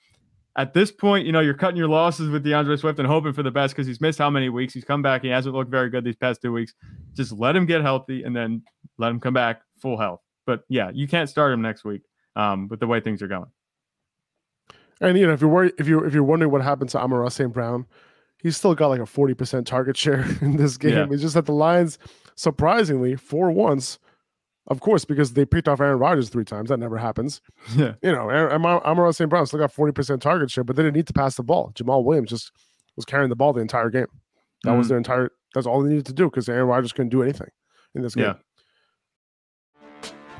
At 0.56 0.72
this 0.72 0.92
point, 0.92 1.26
you 1.26 1.32
know, 1.32 1.40
you're 1.40 1.54
cutting 1.54 1.76
your 1.76 1.88
losses 1.88 2.30
with 2.30 2.44
D'Andre 2.44 2.76
Swift 2.76 2.98
and 2.98 3.08
hoping 3.08 3.32
for 3.32 3.42
the 3.42 3.50
best 3.50 3.74
because 3.74 3.86
he's 3.86 4.00
missed 4.00 4.18
how 4.18 4.30
many 4.30 4.48
weeks? 4.48 4.72
He's 4.72 4.84
come 4.84 5.02
back. 5.02 5.22
He 5.22 5.28
hasn't 5.28 5.54
looked 5.54 5.70
very 5.70 5.90
good 5.90 6.04
these 6.04 6.16
past 6.16 6.40
two 6.40 6.52
weeks. 6.52 6.72
Just 7.14 7.32
let 7.32 7.56
him 7.56 7.66
get 7.66 7.82
healthy 7.82 8.22
and 8.22 8.34
then 8.36 8.62
let 8.98 9.10
him 9.10 9.18
come 9.18 9.34
back 9.34 9.62
full 9.80 9.98
health. 9.98 10.20
But 10.46 10.60
yeah, 10.68 10.90
you 10.94 11.08
can't 11.08 11.28
start 11.28 11.52
him 11.52 11.60
next 11.60 11.84
week 11.84 12.02
um, 12.36 12.68
with 12.68 12.80
the 12.80 12.86
way 12.86 13.00
things 13.00 13.20
are 13.22 13.28
going. 13.28 13.50
And 15.00 15.18
you 15.18 15.26
know, 15.26 15.32
if 15.32 15.40
you're 15.40 15.50
worried, 15.50 15.72
if 15.78 15.86
you're 15.86 16.06
if 16.06 16.14
you're 16.14 16.22
wondering 16.24 16.50
what 16.52 16.62
happened 16.62 16.90
to 16.90 17.00
Amon-Ra 17.00 17.28
St. 17.28 17.52
Brown, 17.52 17.86
he's 18.38 18.56
still 18.56 18.74
got 18.74 18.88
like 18.88 19.00
a 19.00 19.06
forty 19.06 19.34
percent 19.34 19.66
target 19.66 19.96
share 19.96 20.24
in 20.40 20.56
this 20.56 20.76
game. 20.76 20.92
Yeah. 20.92 21.06
It's 21.10 21.22
just 21.22 21.34
that 21.34 21.46
the 21.46 21.52
Lions, 21.52 21.98
surprisingly, 22.36 23.16
for 23.16 23.50
once, 23.50 23.98
of 24.68 24.80
course, 24.80 25.04
because 25.04 25.32
they 25.34 25.44
picked 25.44 25.68
off 25.68 25.80
Aaron 25.80 25.98
Rodgers 25.98 26.28
three 26.28 26.44
times, 26.44 26.68
that 26.68 26.78
never 26.78 26.98
happens. 26.98 27.40
Yeah. 27.76 27.94
You 28.02 28.12
know, 28.12 28.30
Amon-Ra 28.30 29.10
St. 29.10 29.28
Brown 29.30 29.46
still 29.46 29.58
got 29.60 29.72
forty 29.72 29.92
percent 29.92 30.22
target 30.22 30.50
share, 30.50 30.64
but 30.64 30.76
they 30.76 30.82
didn't 30.82 30.96
need 30.96 31.06
to 31.08 31.12
pass 31.12 31.34
the 31.36 31.42
ball. 31.42 31.72
Jamaal 31.74 32.04
Williams 32.04 32.30
just 32.30 32.52
was 32.96 33.04
carrying 33.04 33.30
the 33.30 33.36
ball 33.36 33.52
the 33.52 33.60
entire 33.60 33.90
game. 33.90 34.06
That 34.64 34.72
was 34.72 34.86
Mhm. 34.86 34.88
their 34.90 34.98
entire. 34.98 35.30
That's 35.54 35.66
all 35.66 35.82
they 35.82 35.88
needed 35.90 36.06
to 36.06 36.12
do 36.12 36.24
because 36.30 36.48
Aaron 36.48 36.66
Rodgers 36.68 36.92
couldn't 36.92 37.10
do 37.10 37.22
anything 37.22 37.48
in 37.94 38.02
this 38.02 38.14
game. 38.14 38.24
Yeah. 38.26 38.34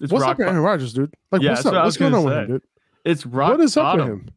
It's 0.00 0.12
What's 0.12 0.22
rock 0.22 0.32
up 0.32 0.38
with 0.38 0.48
Aaron 0.48 0.60
Rodgers, 0.60 0.92
dude? 0.92 1.14
Like, 1.30 1.42
Yeah, 1.42 1.50
what's 1.50 1.66
up? 1.66 1.72
what 1.74 1.84
What's 1.84 1.96
going 1.96 2.14
on 2.14 2.24
with 2.24 2.34
him, 2.34 2.46
dude? 2.48 2.62
It's 3.04 3.24
rock 3.26 3.50
what 3.52 3.60
is 3.60 3.76
up 3.76 3.84
bottom. 3.84 4.08
with 4.10 4.18
him? 4.20 4.30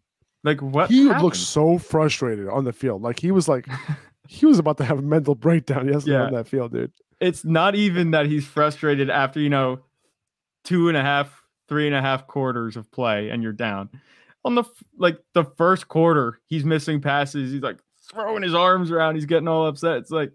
Like 0.44 0.62
what 0.62 0.90
he 0.90 1.06
happened? 1.08 1.24
looked 1.24 1.38
so 1.38 1.78
frustrated 1.78 2.48
on 2.48 2.64
the 2.64 2.74
field. 2.74 3.02
Like 3.02 3.20
he 3.20 3.32
was 3.32 3.48
like 3.48 3.68
he 4.28 4.46
was 4.46 4.60
about 4.60 4.78
to 4.78 4.86
have 4.86 5.00
a 5.00 5.02
mental 5.02 5.36
breakdown 5.36 5.88
yesterday 5.88 6.14
Yeah. 6.18 6.26
on 6.26 6.34
that 6.34 6.48
field, 6.48 6.72
dude. 6.74 6.92
it's 7.20 7.44
not 7.44 7.76
even 7.76 8.12
that 8.12 8.26
he's 8.28 8.46
frustrated 8.46 9.10
after 9.10 9.40
you 9.40 9.50
know 9.50 9.80
two 10.64 10.88
and 10.90 10.98
a 10.98 11.02
half 11.02 11.44
three 11.70 11.88
and 11.88 11.96
a 11.96 12.02
half 12.02 12.28
quarters 12.28 12.78
of 12.78 12.90
play 12.92 13.30
and 13.30 13.42
you're 13.44 13.52
down 13.54 13.90
on 14.46 14.56
the 14.56 14.64
like 14.98 15.18
the 15.34 15.44
first 15.58 15.88
quarter 15.88 16.40
he's 16.48 16.64
missing 16.64 17.02
passes 17.02 17.52
he's 17.52 17.62
like 17.62 17.80
throwing 18.12 18.44
his 18.44 18.54
arms 18.54 18.92
around 18.92 19.16
he's 19.16 19.26
getting 19.26 19.48
all 19.48 19.68
upset 19.68 19.98
it's 19.98 20.12
like 20.12 20.32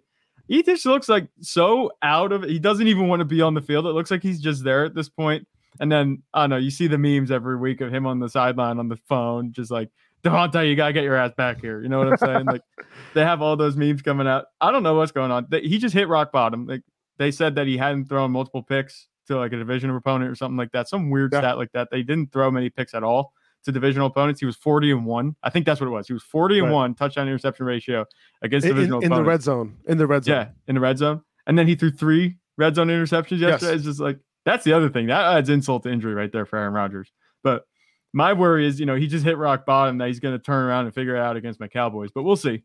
he 0.48 0.62
just 0.62 0.84
looks 0.86 1.08
like 1.08 1.28
so 1.40 1.90
out 2.02 2.32
of 2.32 2.44
it 2.44 2.50
he 2.50 2.58
doesn't 2.58 2.88
even 2.88 3.08
want 3.08 3.20
to 3.20 3.24
be 3.24 3.40
on 3.40 3.54
the 3.54 3.60
field 3.60 3.86
it 3.86 3.90
looks 3.90 4.10
like 4.10 4.22
he's 4.22 4.40
just 4.40 4.64
there 4.64 4.84
at 4.84 4.94
this 4.94 5.08
point. 5.08 5.46
and 5.80 5.90
then 5.90 6.22
i 6.34 6.42
don't 6.42 6.50
know 6.50 6.56
you 6.56 6.70
see 6.70 6.86
the 6.86 6.98
memes 6.98 7.30
every 7.30 7.56
week 7.56 7.80
of 7.80 7.92
him 7.92 8.06
on 8.06 8.18
the 8.20 8.28
sideline 8.28 8.78
on 8.78 8.88
the 8.88 8.98
phone 9.08 9.52
just 9.52 9.70
like 9.70 9.88
Davante, 10.24 10.68
you 10.68 10.76
gotta 10.76 10.92
get 10.92 11.02
your 11.02 11.16
ass 11.16 11.32
back 11.36 11.60
here. 11.60 11.82
You 11.82 11.88
know 11.88 11.98
what 11.98 12.06
I'm 12.12 12.16
saying? 12.18 12.44
like 12.46 12.62
they 13.14 13.22
have 13.24 13.42
all 13.42 13.56
those 13.56 13.76
memes 13.76 14.02
coming 14.02 14.28
out. 14.28 14.44
I 14.60 14.70
don't 14.70 14.84
know 14.84 14.94
what's 14.94 15.10
going 15.10 15.32
on. 15.32 15.46
They- 15.48 15.62
He 15.62 15.78
just 15.78 15.94
hit 15.94 16.06
rock 16.06 16.30
bottom. 16.30 16.64
Like 16.64 16.82
they 17.18 17.32
said 17.32 17.56
that 17.56 17.66
he 17.66 17.76
hadn't 17.76 18.04
thrown 18.04 18.30
multiple 18.30 18.62
picks 18.62 19.08
to 19.26 19.36
like 19.36 19.52
a 19.52 19.56
divisional 19.56 19.96
opponent 19.96 20.30
or 20.30 20.36
something 20.36 20.56
like 20.56 20.70
that. 20.74 20.88
Some 20.88 21.10
weird 21.10 21.32
Yeah. 21.32 21.40
stat 21.40 21.58
like 21.58 21.72
that. 21.72 21.88
They 21.90 22.04
didn't 22.04 22.30
throw 22.30 22.52
many 22.52 22.70
picks 22.70 22.94
at 22.94 23.02
all 23.02 23.32
to 23.64 23.72
divisional 23.72 24.06
opponents. 24.08 24.40
He 24.40 24.46
was 24.46 24.56
40 24.56 24.90
and 24.90 25.06
one. 25.06 25.36
I 25.42 25.50
think 25.50 25.66
that's 25.66 25.80
what 25.80 25.86
it 25.86 25.90
was. 25.90 26.06
He 26.06 26.12
was 26.12 26.22
40 26.22 26.58
and 26.58 26.68
Right. 26.68 26.72
one 26.74 26.94
touchdown 26.94 27.26
interception 27.28 27.66
ratio 27.66 28.04
against 28.42 28.64
In, 28.64 28.70
in- 28.70 28.76
divisional 28.76 29.00
in 29.00 29.10
the 29.10 29.22
red 29.22 29.42
zone. 29.42 29.76
In 29.86 29.98
the 29.98 30.06
red 30.06 30.24
zone. 30.24 30.34
Yeah, 30.34 30.48
in 30.66 30.74
the 30.74 30.80
red 30.80 30.98
zone. 30.98 31.22
And 31.46 31.58
then 31.58 31.66
he 31.66 31.74
threw 31.74 31.90
three 31.90 32.36
red 32.58 32.74
zone 32.74 32.88
interceptions 32.88 33.38
Yes. 33.38 33.50
yesterday. 33.62 33.74
It's 33.74 33.84
just 33.84 34.00
like 34.00 34.18
that's 34.44 34.64
the 34.64 34.72
other 34.72 34.88
thing. 34.88 35.06
That 35.06 35.36
adds 35.36 35.48
insult 35.48 35.84
to 35.84 35.90
injury 35.90 36.14
right 36.14 36.30
there 36.32 36.44
for 36.46 36.58
Aaron 36.58 36.72
Rodgers. 36.74 37.12
But 37.44 37.64
my 38.12 38.32
worry 38.32 38.66
is, 38.66 38.78
you 38.80 38.86
know, 38.86 38.94
he 38.96 39.06
just 39.06 39.24
hit 39.24 39.38
rock 39.38 39.64
bottom 39.64 39.98
that 39.98 40.08
he's 40.08 40.20
going 40.20 40.36
to 40.36 40.42
turn 40.42 40.64
around 40.66 40.86
and 40.86 40.94
figure 40.94 41.16
it 41.16 41.20
out 41.20 41.36
against 41.36 41.60
my 41.60 41.68
Cowboys. 41.68 42.10
But 42.14 42.24
we'll 42.24 42.36
see. 42.36 42.62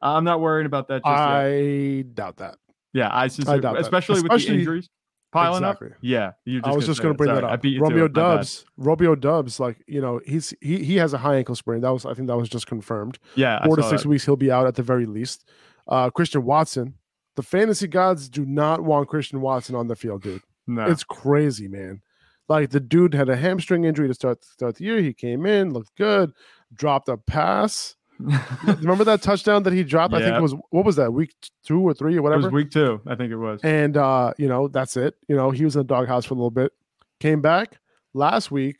I'm 0.00 0.24
not 0.24 0.40
worried 0.40 0.66
about 0.66 0.88
that 0.88 1.02
just 1.04 1.06
yet. 1.06 1.16
I 1.18 2.02
doubt 2.14 2.36
that. 2.38 2.56
Yeah, 2.92 3.10
I, 3.12 3.26
sincerely, 3.26 3.60
doubt 3.60 3.74
that. 3.74 3.82
especially, 3.82 4.22
with 4.22 4.32
Especially- 4.32 4.54
the 4.54 4.58
injuries 4.60 4.88
piling 5.36 5.62
Exactly. 5.64 5.88
up. 5.88 5.94
Yeah, 6.00 6.32
I 6.64 6.72
was 6.72 6.86
just 6.86 7.00
going 7.02 7.14
to 7.14 7.16
bring 7.16 7.28
Sorry, 7.28 7.40
that 7.40 7.46
up. 7.52 7.62
beat 7.62 7.70
you 7.74 7.78
to 7.78 7.82
Romeo 7.84 8.04
it. 8.06 8.12
My 8.14 8.20
bad. 8.22 8.36
Doubs. 8.36 8.64
Romeo 8.76 9.14
Doubs, 9.14 9.60
like 9.60 9.78
you 9.86 10.00
know, 10.00 10.20
he's 10.26 10.54
he 10.60 10.82
he 10.84 10.96
has 10.96 11.12
a 11.12 11.18
high 11.18 11.36
ankle 11.36 11.54
sprain. 11.54 11.80
That 11.80 11.92
was 11.92 12.06
I 12.06 12.14
think 12.14 12.28
that 12.28 12.36
was 12.36 12.48
just 12.48 12.66
confirmed. 12.66 13.18
Yeah, 13.34 13.64
Four 13.64 13.76
to 13.76 13.82
six 13.82 14.02
that. 14.02 14.08
weeks, 14.08 14.24
he'll 14.24 14.36
be 14.36 14.50
out 14.50 14.66
at 14.66 14.74
the 14.74 14.82
very 14.82 15.06
least. 15.06 15.48
Uh, 15.88 16.10
Christian 16.10 16.44
Watson. 16.44 16.94
The 17.36 17.42
fantasy 17.42 17.86
gods 17.86 18.28
do 18.30 18.46
not 18.46 18.80
want 18.82 19.08
Christian 19.08 19.40
Watson 19.42 19.74
on 19.74 19.88
the 19.88 19.96
field, 19.96 20.22
dude. 20.22 20.40
No. 20.66 20.86
It's 20.86 21.04
crazy, 21.04 21.68
man. 21.68 22.00
Like 22.48 22.70
the 22.70 22.80
dude 22.80 23.12
had 23.12 23.28
a 23.28 23.36
hamstring 23.36 23.84
injury 23.84 24.08
to 24.08 24.14
start 24.14 24.42
start 24.44 24.76
the 24.76 24.84
year. 24.84 25.00
He 25.02 25.12
came 25.12 25.44
in, 25.46 25.72
looked 25.72 25.94
good, 25.96 26.32
dropped 26.72 27.08
a 27.08 27.16
pass. 27.16 27.95
Remember 28.66 29.04
that 29.04 29.22
touchdown 29.22 29.62
that 29.64 29.72
he 29.72 29.84
dropped? 29.84 30.14
I 30.14 30.20
think 30.20 30.36
it 30.36 30.42
was 30.42 30.54
what 30.70 30.84
was 30.84 30.96
that 30.96 31.12
week 31.12 31.34
two 31.64 31.80
or 31.80 31.92
three 31.94 32.16
or 32.16 32.22
whatever. 32.22 32.42
it 32.42 32.44
was 32.46 32.52
week 32.52 32.70
two, 32.70 33.00
I 33.06 33.14
think 33.14 33.30
it 33.32 33.36
was. 33.36 33.60
and 33.62 33.96
uh, 33.96 34.32
you 34.38 34.48
know 34.48 34.68
that's 34.68 34.96
it. 34.96 35.14
You 35.28 35.36
know 35.36 35.50
he 35.50 35.64
was 35.64 35.76
in 35.76 35.80
the 35.80 35.84
doghouse 35.84 36.24
for 36.24 36.34
a 36.34 36.36
little 36.36 36.50
bit. 36.50 36.72
Came 37.20 37.40
back 37.42 37.78
last 38.14 38.50
week. 38.50 38.76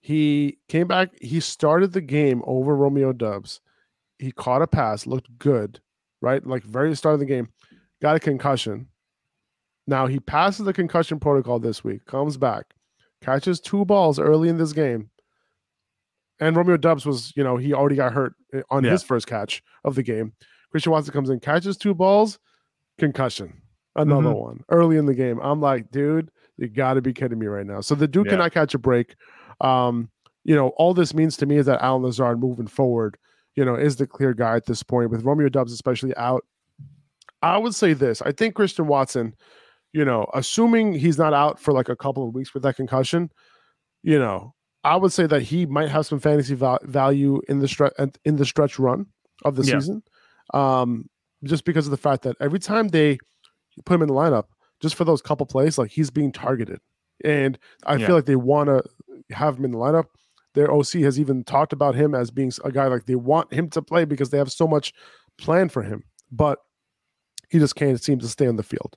He 0.00 0.58
came 0.68 0.86
back. 0.86 1.10
He 1.20 1.40
started 1.40 1.92
the 1.92 2.00
game 2.00 2.42
over 2.46 2.74
Romeo 2.76 3.12
Doubs. 3.12 3.60
He 4.18 4.32
caught 4.32 4.62
a 4.62 4.66
pass, 4.66 5.06
looked 5.06 5.38
good, 5.38 5.80
right? 6.20 6.44
Like 6.46 6.62
very 6.64 6.94
start 6.96 7.14
of 7.14 7.20
the 7.20 7.26
game. 7.26 7.48
Got 8.02 8.16
a 8.16 8.20
concussion. 8.20 8.88
Now 9.86 10.06
he 10.06 10.20
passes 10.20 10.64
the 10.66 10.72
concussion 10.72 11.18
protocol 11.18 11.58
this 11.58 11.82
week. 11.82 12.04
Comes 12.06 12.36
back, 12.36 12.74
catches 13.22 13.60
two 13.60 13.84
balls 13.84 14.18
early 14.18 14.48
in 14.48 14.56
this 14.58 14.72
game. 14.72 15.10
And 16.40 16.56
Romeo 16.56 16.76
Doubs 16.76 17.04
was, 17.06 17.32
you 17.36 17.44
know, 17.44 17.56
he 17.56 17.72
already 17.74 17.96
got 17.96 18.12
hurt 18.12 18.34
uh, 18.54 18.62
on 18.70 18.82
Yeah. 18.84 18.92
his 18.92 19.02
first 19.02 19.26
catch 19.26 19.62
of 19.84 19.94
the 19.94 20.02
game. 20.02 20.32
Christian 20.70 20.92
Watson 20.92 21.12
comes 21.12 21.30
in, 21.30 21.40
catches 21.40 21.76
two 21.76 21.94
balls, 21.94 22.38
concussion, 22.98 23.60
another 23.96 24.30
Mhm. 24.30 24.38
one 24.40 24.64
early 24.70 24.96
in 24.96 25.06
the 25.06 25.14
game. 25.14 25.38
I'm 25.40 25.60
like, 25.60 25.90
dude, 25.90 26.30
you 26.56 26.68
got 26.68 26.94
to 26.94 27.02
be 27.02 27.12
kidding 27.12 27.38
me 27.38 27.46
right 27.46 27.66
now. 27.66 27.80
So 27.80 27.94
the 27.94 28.08
dude 28.08 28.26
Yeah. 28.26 28.32
cannot 28.32 28.52
catch 28.52 28.74
a 28.74 28.78
break. 28.78 29.16
Um, 29.60 30.10
you 30.44 30.54
know, 30.54 30.68
all 30.76 30.94
this 30.94 31.12
means 31.14 31.36
to 31.38 31.46
me 31.46 31.56
is 31.56 31.66
that 31.66 31.82
Allen 31.82 32.02
Lazard 32.02 32.38
moving 32.40 32.66
forward, 32.66 33.18
you 33.56 33.64
know, 33.64 33.74
is 33.74 33.96
the 33.96 34.06
clear 34.06 34.32
guy 34.32 34.56
at 34.56 34.66
this 34.66 34.82
point 34.82 35.10
with 35.10 35.24
Romeo 35.24 35.48
Doubs 35.48 35.72
especially 35.72 36.16
out. 36.16 36.44
I 37.42 37.58
would 37.58 37.74
say 37.74 37.92
this. 37.94 38.22
I 38.22 38.32
think 38.32 38.54
Christian 38.54 38.86
Watson, 38.86 39.34
you 39.92 40.04
know, 40.04 40.26
assuming 40.34 40.92
he's 40.92 41.18
not 41.18 41.32
out 41.34 41.58
for 41.58 41.72
like 41.72 41.88
a 41.88 41.96
couple 41.96 42.26
of 42.26 42.34
weeks 42.34 42.54
with 42.54 42.62
that 42.62 42.76
concussion, 42.76 43.30
you 44.02 44.18
know, 44.18 44.54
I 44.84 44.96
would 44.96 45.12
say 45.12 45.26
that 45.26 45.42
he 45.42 45.66
might 45.66 45.88
have 45.90 46.06
some 46.06 46.20
fantasy 46.20 46.54
val- 46.54 46.78
value 46.82 47.40
in 47.48 47.58
the 47.60 47.68
stretch 47.68 47.92
in 48.24 48.36
the 48.36 48.44
stretch 48.46 48.78
run 48.78 49.06
of 49.44 49.56
the 49.56 49.62
Yeah. 49.62 49.78
season, 49.78 50.02
um, 50.54 51.08
just 51.44 51.64
because 51.64 51.86
of 51.86 51.90
the 51.90 51.96
fact 51.96 52.22
that 52.22 52.36
every 52.40 52.58
time 52.58 52.88
they 52.88 53.18
put 53.84 53.94
him 53.94 54.02
in 54.02 54.08
the 54.08 54.14
lineup, 54.14 54.44
just 54.80 54.94
for 54.94 55.04
those 55.04 55.20
couple 55.22 55.46
plays, 55.46 55.76
like 55.78 55.90
he's 55.90 56.10
being 56.10 56.32
targeted, 56.32 56.80
and 57.24 57.58
I 57.84 57.96
Yeah. 57.96 58.06
feel 58.06 58.16
like 58.16 58.24
they 58.26 58.36
want 58.36 58.68
to 58.68 58.82
have 59.34 59.58
him 59.58 59.64
in 59.66 59.70
the 59.72 59.78
lineup. 59.78 60.06
Their 60.54 60.70
OC 60.72 61.02
has 61.02 61.20
even 61.20 61.44
talked 61.44 61.72
about 61.72 61.94
him 61.94 62.14
as 62.14 62.30
being 62.30 62.50
a 62.64 62.72
guy 62.72 62.86
like 62.88 63.04
they 63.06 63.14
want 63.14 63.52
him 63.52 63.68
to 63.70 63.82
play 63.82 64.04
because 64.04 64.30
they 64.30 64.38
have 64.38 64.50
so 64.50 64.66
much 64.66 64.92
planned 65.38 65.72
for 65.72 65.82
him, 65.82 66.02
but 66.32 66.58
he 67.50 67.58
just 67.58 67.76
can't 67.76 68.00
seem 68.02 68.18
to 68.20 68.28
stay 68.28 68.46
on 68.46 68.56
the 68.56 68.62
field. 68.62 68.96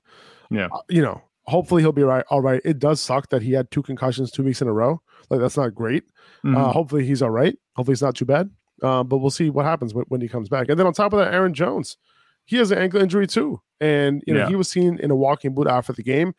Yeah. 0.50 0.68
Uh, 0.72 0.80
you 0.88 1.02
know, 1.02 1.22
hopefully 1.46 1.82
he'll 1.82 1.92
be 1.92 2.02
right. 2.02 2.24
All 2.30 2.40
right. 2.40 2.60
It 2.64 2.78
does 2.78 3.00
suck 3.00 3.28
that 3.30 3.42
he 3.42 3.52
had 3.52 3.70
two 3.70 3.82
concussions 3.82 4.30
two 4.30 4.42
weeks 4.42 4.62
in 4.62 4.68
a 4.68 4.72
row. 4.72 5.00
Like 5.30 5.40
that's 5.40 5.56
not 5.56 5.74
great. 5.74 6.04
Uh, 6.44 6.48
Mhm. 6.48 6.72
hopefully 6.72 7.04
he's 7.06 7.22
all 7.22 7.30
right. 7.30 7.56
Hopefully 7.76 7.92
it's 7.94 8.02
not 8.02 8.14
too 8.16 8.24
bad. 8.24 8.50
Uh, 8.82 9.02
but 9.04 9.18
we'll 9.18 9.30
see 9.30 9.50
what 9.50 9.64
happens 9.64 9.94
when, 9.94 10.04
when 10.08 10.20
he 10.20 10.28
comes 10.28 10.48
back. 10.48 10.68
And 10.68 10.78
then 10.78 10.86
on 10.86 10.92
top 10.92 11.12
of 11.12 11.18
that, 11.18 11.32
Aaron 11.32 11.54
Jones, 11.54 11.96
he 12.44 12.56
has 12.56 12.70
an 12.70 12.78
ankle 12.78 13.00
injury 13.00 13.26
too, 13.26 13.60
and 13.80 14.22
you 14.26 14.34
know 14.34 14.40
Yeah. 14.40 14.48
he 14.48 14.56
was 14.56 14.68
seen 14.70 14.98
in 14.98 15.10
a 15.10 15.16
walking 15.16 15.54
boot 15.54 15.66
after 15.66 15.92
the 15.92 16.02
game. 16.02 16.34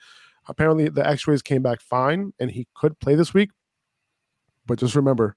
Apparently, 0.48 0.90
the 0.90 1.06
X-rays 1.08 1.42
came 1.42 1.64
back 1.64 1.82
fine, 1.82 2.34
and 2.40 2.52
he 2.52 2.68
could 2.76 3.00
play 3.00 3.16
this 3.16 3.34
week. 3.34 3.50
But 4.68 4.80
just 4.80 4.96
remember, 4.96 5.36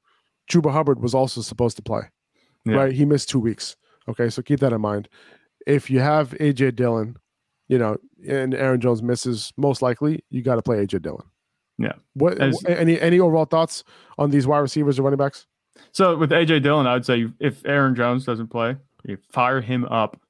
Chuba 0.50 0.72
Hubbard 0.72 1.00
was 1.00 1.14
also 1.14 1.40
supposed 1.40 1.76
to 1.76 1.82
play. 1.82 2.02
Yeah. 2.64 2.74
Right, 2.76 2.92
he 2.92 3.04
missed 3.06 3.28
two 3.30 3.40
weeks. 3.40 3.76
Okay, 4.08 4.28
so 4.28 4.42
keep 4.42 4.60
that 4.60 4.72
in 4.72 4.80
mind. 4.80 5.08
If 5.66 5.90
you 5.90 6.00
have 6.00 6.30
AJ 6.40 6.72
Dillon, 6.74 7.16
you 7.68 7.78
know, 7.78 7.96
and 8.28 8.54
Aaron 8.54 8.80
Jones 8.80 9.02
misses, 9.02 9.52
most 9.56 9.82
likely 9.82 10.24
you 10.30 10.42
got 10.42 10.56
to 10.56 10.62
play 10.62 10.84
AJ 10.84 11.02
Dillon. 11.02 11.24
Yeah. 11.78 11.92
What 12.14 12.40
As- 12.40 12.62
any 12.66 13.00
any 13.00 13.20
overall 13.20 13.44
thoughts 13.44 13.84
on 14.18 14.30
these 14.30 14.46
wide 14.46 14.58
receivers 14.58 14.98
or 14.98 15.02
running 15.02 15.18
backs? 15.18 15.46
So 15.92 16.16
with 16.16 16.30
AJ 16.30 16.62
Dillon, 16.62 16.86
I 16.86 16.94
would 16.94 17.06
say 17.06 17.28
if 17.38 17.64
Aaron 17.64 17.94
Jones 17.94 18.24
doesn't 18.24 18.48
play, 18.48 18.76
you 19.04 19.16
fire 19.30 19.60
him 19.60 19.84
up. 19.84 20.20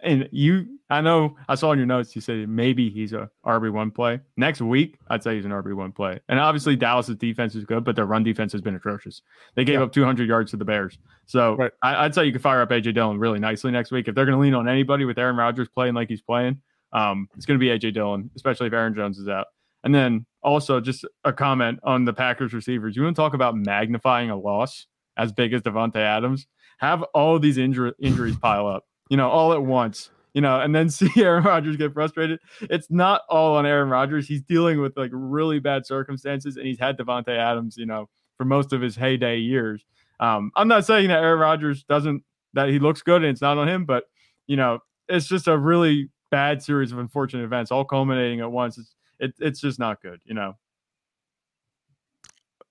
And 0.00 0.28
you, 0.30 0.78
I 0.90 1.00
know, 1.00 1.36
I 1.48 1.56
saw 1.56 1.72
in 1.72 1.78
your 1.78 1.86
notes 1.86 2.14
you 2.14 2.22
said 2.22 2.48
maybe 2.48 2.88
he's 2.88 3.12
a 3.12 3.28
RB 3.44 3.70
one 3.72 3.90
play 3.90 4.20
next 4.36 4.60
week. 4.62 4.96
I'd 5.10 5.22
say 5.24 5.34
he's 5.34 5.44
an 5.44 5.50
RB 5.50 5.74
one 5.74 5.90
play. 5.92 6.20
And 6.28 6.38
obviously 6.38 6.76
Dallas's 6.76 7.16
defense 7.16 7.56
is 7.56 7.64
good, 7.64 7.82
but 7.84 7.96
their 7.96 8.06
run 8.06 8.22
defense 8.22 8.52
has 8.52 8.60
been 8.62 8.76
atrocious. 8.76 9.22
They 9.56 9.64
gave 9.64 9.80
Yeah. 9.80 9.82
up 9.82 9.92
200 9.92 10.28
yards 10.28 10.52
to 10.52 10.56
the 10.56 10.64
Bears. 10.64 10.98
So 11.26 11.56
Right. 11.56 11.72
I, 11.82 12.04
I'd 12.04 12.14
say 12.14 12.24
you 12.24 12.32
could 12.32 12.40
fire 12.42 12.62
up 12.62 12.70
AJ 12.70 12.94
Dillon 12.94 13.18
really 13.18 13.40
nicely 13.40 13.72
next 13.72 13.90
week 13.90 14.06
if 14.08 14.14
they're 14.14 14.24
going 14.24 14.36
to 14.36 14.40
lean 14.40 14.54
on 14.54 14.68
anybody 14.68 15.04
with 15.04 15.18
Aaron 15.18 15.36
Rodgers 15.36 15.68
playing 15.68 15.94
like 15.94 16.08
he's 16.08 16.22
playing. 16.22 16.62
Um, 16.92 17.28
it's 17.36 17.46
going 17.46 17.58
to 17.58 17.64
be 17.64 17.70
AJ 17.70 17.94
Dillon, 17.94 18.30
especially 18.36 18.66
if 18.66 18.72
Aaron 18.72 18.94
Jones 18.94 19.18
is 19.18 19.28
out. 19.28 19.46
And 19.84 19.94
then 19.94 20.26
also 20.42 20.80
just 20.80 21.04
a 21.24 21.32
comment 21.32 21.80
on 21.82 22.04
the 22.04 22.12
Packers 22.12 22.52
receivers. 22.52 22.96
You 22.96 23.02
want 23.02 23.16
to 23.16 23.20
talk 23.20 23.34
about 23.34 23.56
magnifying 23.56 24.30
a 24.30 24.36
loss 24.36 24.86
as 25.16 25.32
big 25.32 25.52
as 25.52 25.62
Davante 25.62 25.96
Adams? 25.96 26.46
Have 26.78 27.02
all 27.14 27.38
these 27.38 27.58
injuries 27.58 28.36
pile 28.36 28.66
up, 28.66 28.84
you 29.08 29.16
know, 29.16 29.28
all 29.28 29.52
at 29.52 29.62
once, 29.62 30.10
you 30.34 30.40
know, 30.40 30.60
and 30.60 30.74
then 30.74 30.88
see 30.90 31.10
Aaron 31.16 31.44
Rodgers 31.44 31.76
get 31.76 31.92
frustrated. 31.92 32.40
It's 32.62 32.90
not 32.90 33.22
all 33.28 33.56
on 33.56 33.66
Aaron 33.66 33.88
Rodgers. 33.88 34.26
He's 34.28 34.42
dealing 34.42 34.80
with 34.80 34.96
like 34.96 35.10
really 35.12 35.58
bad 35.58 35.86
circumstances, 35.86 36.56
and 36.56 36.66
he's 36.66 36.78
had 36.78 36.98
Davante 36.98 37.36
Adams, 37.36 37.76
you 37.76 37.86
know, 37.86 38.08
for 38.36 38.44
most 38.44 38.72
of 38.72 38.80
his 38.80 38.96
heyday 38.96 39.38
years. 39.38 39.84
Um, 40.20 40.52
I'm 40.54 40.68
not 40.68 40.84
saying 40.84 41.08
that 41.08 41.22
Aaron 41.22 41.40
Rodgers 41.40 41.84
doesn't 41.84 42.22
that 42.54 42.68
he 42.68 42.78
looks 42.78 43.02
good 43.02 43.22
and 43.22 43.30
it's 43.30 43.40
not 43.40 43.58
on 43.58 43.68
him, 43.68 43.84
but 43.84 44.04
you 44.46 44.56
know, 44.56 44.80
it's 45.08 45.26
just 45.26 45.48
a 45.48 45.56
really 45.56 46.10
bad 46.32 46.60
series 46.62 46.90
of 46.90 46.98
unfortunate 46.98 47.44
events, 47.44 47.70
all 47.70 47.84
culminating 47.84 48.40
at 48.40 48.50
once. 48.50 48.76
It's 48.78 48.94
it, 49.20 49.34
it's 49.38 49.60
just 49.60 49.78
not 49.78 50.02
good, 50.02 50.20
you 50.24 50.34
know. 50.34 50.56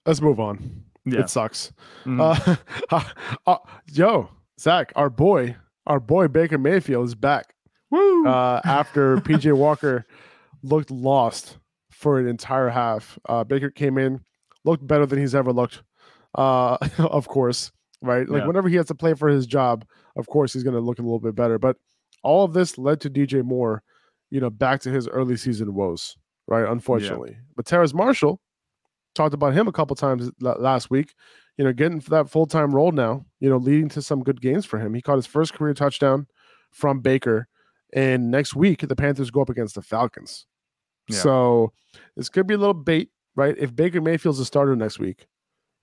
Let's 0.05 0.19
move 0.21 0.39
on. 0.41 0.83
Yeah. 1.05 1.21
It 1.21 1.29
sucks. 1.29 1.71
Mhm. 2.05 2.59
Uh, 2.91 3.03
uh, 3.47 3.57
yo, 3.93 4.29
Zach, 4.59 4.91
our 4.97 5.09
boy, 5.09 5.55
our 5.87 5.99
boy 6.01 6.27
Baker 6.27 6.57
Mayfield 6.57 7.05
is 7.05 7.15
back. 7.15 7.53
Woo! 7.89 8.27
uh, 8.27 8.59
after 8.65 9.17
PJ 9.25 9.53
Walker 9.55 10.05
looked 10.63 10.91
lost 10.91 11.57
for 11.91 12.19
an 12.19 12.27
entire 12.27 12.67
half. 12.69 13.17
Uh, 13.29 13.43
Baker 13.45 13.69
came 13.69 13.97
in, 13.97 14.19
looked 14.65 14.85
better 14.85 15.05
than 15.05 15.19
he's 15.19 15.33
ever 15.35 15.53
looked. 15.53 15.83
Uh, 16.35 16.77
of 16.97 17.27
course, 17.27 17.71
right? 18.01 18.27
Like 18.27 18.41
Yeah. 18.41 18.47
whenever 18.47 18.67
he 18.67 18.75
has 18.75 18.87
to 18.87 18.95
play 18.95 19.13
for 19.13 19.29
his 19.29 19.45
job, 19.45 19.85
of 20.17 20.27
course 20.27 20.51
he's 20.53 20.63
going 20.63 20.75
to 20.75 20.81
look 20.81 20.99
a 20.99 21.03
little 21.03 21.19
bit 21.19 21.35
better. 21.35 21.57
But 21.59 21.77
all 22.23 22.43
of 22.43 22.53
this 22.53 22.77
led 22.77 23.01
to 23.01 23.09
DJ 23.09 23.43
Moore, 23.43 23.83
you 24.29 24.39
know, 24.39 24.49
back 24.49 24.81
to 24.81 24.91
his 24.91 25.07
early 25.07 25.37
season 25.37 25.73
woes, 25.73 26.17
right? 26.47 26.67
Unfortunately, 26.67 27.37
but 27.55 27.65
Terrace 27.65 27.93
Marshall 27.93 28.39
talked 29.15 29.33
about 29.33 29.53
him 29.53 29.67
a 29.67 29.71
couple 29.71 29.95
times 29.95 30.31
la- 30.39 30.53
last 30.53 30.89
week. 30.89 31.13
You 31.57 31.65
know, 31.65 31.73
getting 31.73 31.99
that 32.09 32.29
full 32.29 32.45
time 32.45 32.73
role 32.73 32.91
now. 32.91 33.25
You 33.39 33.49
know, 33.49 33.57
leading 33.57 33.89
to 33.89 34.01
some 34.01 34.23
good 34.23 34.41
games 34.41 34.65
for 34.65 34.79
him. 34.79 34.93
He 34.93 35.01
caught 35.01 35.17
his 35.17 35.25
first 35.25 35.53
career 35.53 35.73
touchdown 35.73 36.27
from 36.71 37.01
Baker. 37.01 37.47
And 37.93 38.31
next 38.31 38.55
week, 38.55 38.87
the 38.87 38.95
Panthers 38.95 39.31
go 39.31 39.41
up 39.41 39.49
against 39.49 39.75
the 39.75 39.81
Falcons. 39.81 40.45
Yeah. 41.09 41.17
So 41.17 41.73
this 42.15 42.29
could 42.29 42.47
be 42.47 42.53
a 42.53 42.57
little 42.57 42.73
bait, 42.73 43.09
right? 43.35 43.55
If 43.57 43.75
Baker 43.75 43.99
Mayfield's 43.99 44.39
a 44.39 44.45
starter 44.45 44.77
next 44.77 44.97
week, 44.97 45.27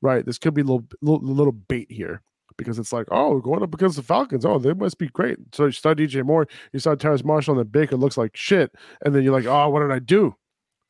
right? 0.01 0.25
This 0.25 0.39
could 0.39 0.55
be 0.55 0.63
a 0.63 0.65
little, 0.65 0.87
little, 1.03 1.21
little 1.21 1.53
bait 1.53 1.93
here 1.93 2.23
because 2.59 2.79
it's 2.79 2.93
like, 2.93 3.07
oh, 3.11 3.39
going 3.41 3.63
up 3.63 3.73
against 3.73 3.97
the 3.97 4.03
Falcons. 4.03 4.45
Oh, 4.45 4.59
they 4.59 4.75
must 4.75 4.99
be 4.99 5.09
great. 5.09 5.39
So 5.55 5.65
you 5.67 5.71
start 5.73 5.97
DJ 5.97 6.23
Moore, 6.25 6.47
you 6.73 6.81
saw 6.81 6.95
Terrace 6.95 7.25
Marshall, 7.25 7.55
and 7.59 7.65
then 7.65 7.71
Baker 7.71 7.97
looks 7.97 8.19
like 8.19 8.37
shit. 8.37 8.71
And 9.05 9.15
then 9.15 9.23
you're 9.23 9.33
like, 9.33 9.47
oh, 9.47 9.71
what 9.71 9.81
did 9.81 9.91
I 9.93 10.01
do? 10.01 10.35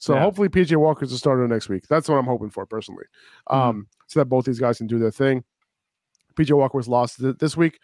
So 0.01 0.15
Yeah. 0.15 0.23
hopefully 0.23 0.49
PJ 0.49 0.75
Walker's 0.77 1.13
a 1.13 1.19
starter 1.19 1.47
next 1.47 1.69
week. 1.69 1.87
That's 1.89 2.09
what 2.09 2.17
I'm 2.17 2.25
hoping 2.25 2.51
for 2.51 2.65
personally. 2.67 3.05
Mhm. 3.51 3.55
Um, 3.57 3.87
so 4.09 4.19
that 4.21 4.25
both 4.27 4.45
these 4.47 4.59
guys 4.61 4.79
can 4.79 4.87
do 4.89 4.99
their 4.99 5.11
thing. 5.11 5.45
PJ 6.37 6.57
Walker 6.57 6.77
was 6.77 6.89
lost 6.89 7.21
th- 7.21 7.37
this 7.39 7.57
week. 7.57 7.79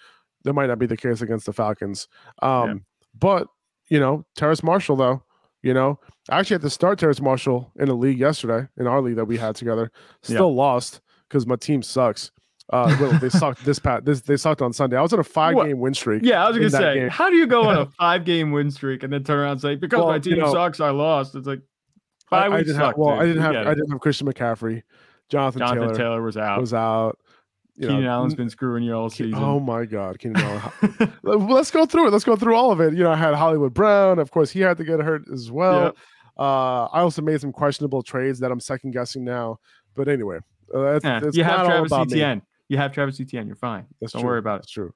That 0.44 0.52
might 0.54 0.66
not 0.66 0.78
be 0.78 0.86
the 0.86 0.96
case 0.96 1.20
against 1.22 1.46
the 1.46 1.52
Falcons. 1.52 2.08
Um, 2.42 2.68
Yeah. 2.68 2.74
but 3.18 3.48
you 3.88 4.00
know, 4.00 4.24
Terrace 4.34 4.62
Marshall 4.62 4.96
though, 4.96 5.22
you 5.62 5.74
know, 5.74 5.98
I 6.30 6.38
actually 6.38 6.54
had 6.54 6.62
to 6.62 6.70
start 6.70 6.98
Terrace 6.98 7.20
Marshall 7.20 7.70
in 7.78 7.88
a 7.88 7.94
league 7.94 8.18
yesterday 8.18 8.66
in 8.78 8.86
our 8.86 9.02
league 9.02 9.16
that 9.16 9.26
we 9.26 9.36
had 9.36 9.56
together. 9.56 9.90
Yeah. 10.22 10.36
Still 10.36 10.54
lost 10.54 11.02
because 11.28 11.46
my 11.46 11.56
team 11.56 11.82
sucks. 11.82 12.30
Uh, 12.70 12.96
well, 13.00 13.18
they 13.18 13.28
sucked 13.28 13.64
this 13.64 13.78
pat. 13.78 14.04
This 14.04 14.22
they 14.22 14.36
sucked 14.38 14.62
on 14.62 14.72
Sunday. 14.72 14.96
I 14.96 15.02
was 15.02 15.12
on 15.12 15.18
a 15.20 15.24
five 15.24 15.54
What? 15.54 15.66
game 15.66 15.80
win 15.80 15.92
streak. 15.94 16.22
yeah, 16.24 16.44
I 16.44 16.48
was 16.48 16.56
gonna 16.56 16.70
say, 16.70 16.94
game. 16.94 17.08
how 17.10 17.28
do 17.28 17.36
you 17.36 17.46
go 17.46 17.64
on 17.68 17.76
a 17.76 17.86
five 17.98 18.24
game 18.24 18.52
win 18.52 18.70
streak 18.70 19.02
and 19.02 19.12
then 19.12 19.22
turn 19.22 19.38
around 19.38 19.52
and 19.52 19.60
say 19.60 19.74
because 19.76 19.98
Well, 19.98 20.08
my 20.08 20.14
you 20.16 20.20
team 20.20 20.38
know, 20.38 20.52
sucks, 20.52 20.80
I 20.80 20.90
lost? 20.90 21.34
It's 21.34 21.46
like 21.46 21.60
I, 21.60 21.62
five 22.30 22.52
I 22.52 22.56
weeks 22.56 22.68
didn't 22.68 22.80
have. 22.82 22.96
Well, 22.96 23.10
dude. 23.16 23.22
I 23.22 23.26
didn't 23.26 23.42
have. 23.42 23.66
I 23.66 23.74
didn't 23.74 23.90
have 23.90 24.00
Christian 24.00 24.26
McCaffrey. 24.26 24.82
Jonathan, 25.28 25.58
Jonathan 25.60 25.82
Taylor, 25.82 25.94
Taylor, 25.96 26.22
was 26.22 26.36
out. 26.38 26.60
was 26.60 26.74
out. 26.74 27.18
You 27.76 27.88
Keenan 27.88 28.04
know, 28.04 28.10
Allen's 28.10 28.34
been 28.34 28.48
screwing 28.50 28.84
you 28.84 28.94
all 28.94 29.10
season. 29.10 29.34
Oh 29.34 29.58
my 29.60 29.84
God, 29.84 30.18
Keenan 30.18 30.42
Allen. 30.42 30.62
Let- 31.22 31.40
Let's 31.40 31.70
go 31.70 31.84
through 31.86 32.06
it. 32.06 32.12
Let's 32.12 32.24
go 32.24 32.36
through 32.36 32.54
all 32.54 32.70
of 32.70 32.80
it. 32.80 32.94
You 32.94 33.02
know, 33.02 33.10
I 33.10 33.16
had 33.16 33.34
Hollywood 33.34 33.74
Brown. 33.74 34.18
Of 34.18 34.30
course, 34.30 34.50
he 34.50 34.60
had 34.60 34.76
to 34.78 34.84
get 34.84 35.00
hurt 35.00 35.24
as 35.32 35.50
well. 35.50 35.84
Yep. 35.86 35.96
Uh, 36.38 36.84
I 36.84 37.00
also 37.00 37.20
made 37.20 37.40
some 37.40 37.52
questionable 37.52 38.02
trades 38.02 38.38
that 38.40 38.50
I'm 38.52 38.60
second 38.60 38.92
guessing 38.92 39.24
now. 39.24 39.58
But 39.96 40.08
anyway, 40.08 40.38
uh, 40.74 40.94
it's, 40.96 41.04
Yeah, 41.04 41.20
it's 41.24 41.36
you 41.36 41.44
have 41.44 41.66
Travis 41.66 42.12
me. 42.12 42.40
You 42.68 42.76
have 42.78 42.92
Travis 42.92 43.20
Etienne. 43.20 43.46
You're 43.46 43.56
fine. 43.56 43.86
That's 44.00 44.12
Don't 44.12 44.22
true. 44.22 44.30
worry 44.30 44.38
about 44.38 44.56
it. 44.56 44.58
That's 44.62 44.70
true. 44.72 44.94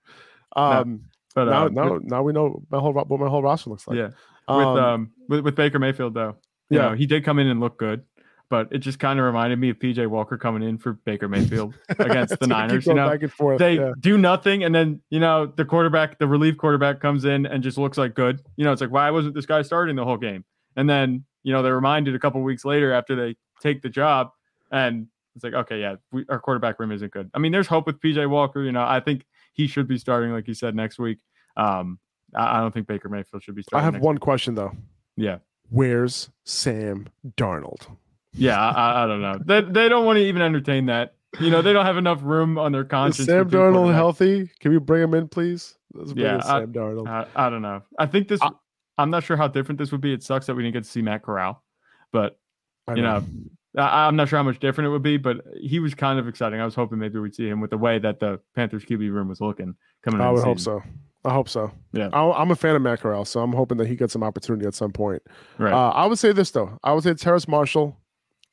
Um, 0.57 1.03
But 1.35 1.45
now, 1.45 1.67
uh, 1.67 1.69
now, 1.69 1.93
with- 1.95 2.05
now 2.05 2.23
we 2.23 2.33
know 2.33 2.63
my 2.71 2.79
whole 2.79 2.93
what 2.93 3.09
my 3.21 3.29
whole 3.29 3.43
roster 3.43 3.71
looks 3.71 3.87
like. 3.87 3.99
yeah, 3.99 4.11
Um, 4.49 4.59
with 4.75 4.83
um 4.83 5.11
with, 5.29 5.41
with 5.41 5.55
Baker 5.55 5.79
Mayfield 5.79 6.15
though, 6.15 6.37
you 6.71 6.79
Yeah. 6.79 6.89
know, 6.91 6.95
he 6.95 7.07
did 7.07 7.25
come 7.25 7.39
in 7.39 7.47
and 7.47 7.61
look 7.61 7.79
good, 7.79 8.03
but 8.49 8.69
it 8.73 8.79
just 8.79 8.99
kind 8.99 9.19
of 9.21 9.27
reminded 9.27 9.59
me 9.59 9.69
of 9.69 9.79
PJ 9.79 10.07
Walker 10.07 10.39
coming 10.39 10.63
in 10.67 10.79
for 10.79 10.95
Baker 10.95 11.29
Mayfield 11.29 11.75
against 11.99 12.41
the 12.41 12.47
Niners. 12.57 12.87
You 12.87 12.95
know, 12.95 13.17
forth. 13.29 13.59
they 13.59 13.75
yeah. 13.77 13.93
do 14.01 14.17
nothing, 14.17 14.65
and 14.65 14.75
then 14.75 15.03
you 15.11 15.21
know 15.21 15.47
the 15.47 15.67
quarterback, 15.67 16.19
the 16.19 16.27
relief 16.27 16.57
quarterback, 16.57 17.01
comes 17.01 17.25
in 17.27 17.45
and 17.47 17.63
just 17.63 17.77
looks 17.77 17.99
like 17.99 18.15
good. 18.15 18.41
You 18.57 18.65
know, 18.65 18.73
it's 18.73 18.81
like 18.81 18.91
why 18.91 19.11
wasn't 19.11 19.35
this 19.35 19.47
guy 19.47 19.61
starting 19.63 19.95
the 19.97 20.05
whole 20.05 20.17
game? 20.17 20.45
And 20.77 20.89
then 20.89 21.25
you 21.45 21.53
know 21.53 21.63
they're 21.63 21.77
reminded 21.77 22.15
a 22.15 22.19
couple 22.19 22.41
weeks 22.43 22.65
later 22.65 22.91
after 22.93 23.15
they 23.15 23.37
take 23.61 23.83
the 23.83 23.91
job, 23.91 24.31
and 24.73 25.09
it's 25.39 25.45
like 25.45 25.55
okay, 25.55 25.81
yeah, 25.81 25.97
we, 26.13 26.25
our 26.29 26.39
quarterback 26.41 26.79
room 26.79 26.93
isn't 26.93 27.13
good. 27.13 27.31
I 27.35 27.39
mean, 27.39 27.53
there's 27.53 27.67
hope 27.67 27.87
with 27.87 28.01
PJ 28.01 28.29
Walker. 28.29 28.63
You 28.63 28.73
know, 28.73 28.83
I 28.85 29.01
think 29.01 29.25
he 29.53 29.67
should 29.67 29.89
be 29.89 29.97
starting, 29.99 30.33
like 30.33 30.47
you 30.49 30.55
said, 30.55 30.75
next 30.75 30.99
week. 30.99 31.19
Um, 31.57 31.99
I, 32.35 32.59
I 32.59 32.61
don't 32.61 32.73
think 32.73 32.87
Baker 32.87 33.09
Mayfield 33.09 33.43
should 33.43 33.55
be 33.55 33.63
starting. 33.63 33.89
I 33.89 33.93
have 33.93 34.03
one 34.03 34.19
question 34.19 34.55
though. 34.55 34.73
Yeah. 35.17 35.39
Where's 35.71 36.31
Sam 36.45 37.09
Darnold? 37.37 37.87
Yeah, 38.33 38.59
I, 38.59 39.05
I- 39.05 39.07
don't 39.07 39.23
know. 39.23 39.39
They 39.45 39.61
they 39.63 39.89
don't 39.89 40.05
want 40.05 40.17
to 40.19 40.23
even 40.25 40.43
entertain 40.43 40.87
that. 40.87 41.15
You 41.41 41.51
know, 41.51 41.61
they 41.63 41.73
don't 41.75 41.85
have 41.87 41.99
enough 41.99 42.21
room 42.23 42.59
on 42.59 42.73
their 42.73 42.85
conscience. 42.85 43.27
for 43.27 43.33
Sam 43.33 43.51
Darnold 43.51 43.93
healthy? 43.93 44.51
Can 44.61 44.73
we 44.73 44.79
bring 44.79 45.03
him 45.03 45.15
in, 45.15 45.29
please? 45.29 45.77
Let's 45.93 46.13
bring 46.13 46.25
Yeah, 46.27 46.39
I- 46.43 46.61
Sam 46.61 46.73
Darnold. 46.73 47.07
I, 47.09 47.27
I 47.37 47.51
don't 47.51 47.63
know. 47.63 47.83
I 47.99 48.07
think 48.07 48.29
this. 48.29 48.41
I- 48.43 48.51
I'm 48.97 49.11
not 49.11 49.23
sure 49.23 49.37
how 49.37 49.47
different 49.47 49.79
this 49.79 49.93
would 49.93 50.01
be. 50.01 50.13
It 50.13 50.23
sucks 50.25 50.47
that 50.47 50.55
we 50.57 50.63
didn't 50.65 50.73
get 50.75 50.83
to 50.85 50.91
see 50.91 51.03
Matt 51.03 51.23
Corral, 51.23 51.63
but 52.13 52.37
you 52.97 53.03
know, 53.03 53.17
I, 53.17 53.23
I'm 53.85 54.17
not 54.17 54.29
sure 54.29 54.39
how 54.39 54.43
much 54.43 54.59
different 54.59 54.89
it 54.89 54.91
would 54.91 55.03
be. 55.03 55.17
But 55.17 55.39
he 55.61 55.79
was 55.79 55.95
kind 55.95 56.19
of 56.19 56.29
exciting. 56.29 56.61
I 56.61 56.65
was 56.65 56.75
hoping 56.75 56.99
maybe 56.99 57.19
we'd 57.19 57.35
see 57.35 57.49
him 57.49 57.61
with 57.61 57.71
the 57.71 57.79
way 57.79 57.99
that 57.99 58.21
the 58.21 58.41
Panthers 58.55 58.85
QB 58.85 59.13
room 59.13 59.29
was 59.29 59.41
looking 59.41 59.75
coming. 60.03 60.21
I 60.21 60.31
would 60.31 60.45
hope 60.45 60.61
so. 60.61 60.83
I 61.25 61.33
hope 61.33 61.49
so. 61.49 61.71
Yeah. 61.93 62.09
I, 62.13 62.31
I'm 62.31 62.51
a 62.51 62.57
fan 62.57 62.77
of 62.77 62.83
Matt 62.83 63.01
Corral, 63.01 63.25
so 63.25 63.41
I'm 63.41 63.53
hoping 63.53 63.79
that 63.79 63.87
he 63.87 63.97
gets 63.97 64.13
some 64.13 64.23
opportunity 64.23 64.67
at 64.67 64.75
some 64.75 64.93
point. 64.93 65.23
Right. 65.59 65.73
Uh, 65.73 65.91
I 65.91 66.07
would 66.07 66.19
say 66.19 66.33
this 66.33 66.51
though. 66.51 66.79
I 66.85 66.93
would 66.93 67.05
say 67.05 67.15
Terrace 67.15 67.49
Marshall 67.49 67.97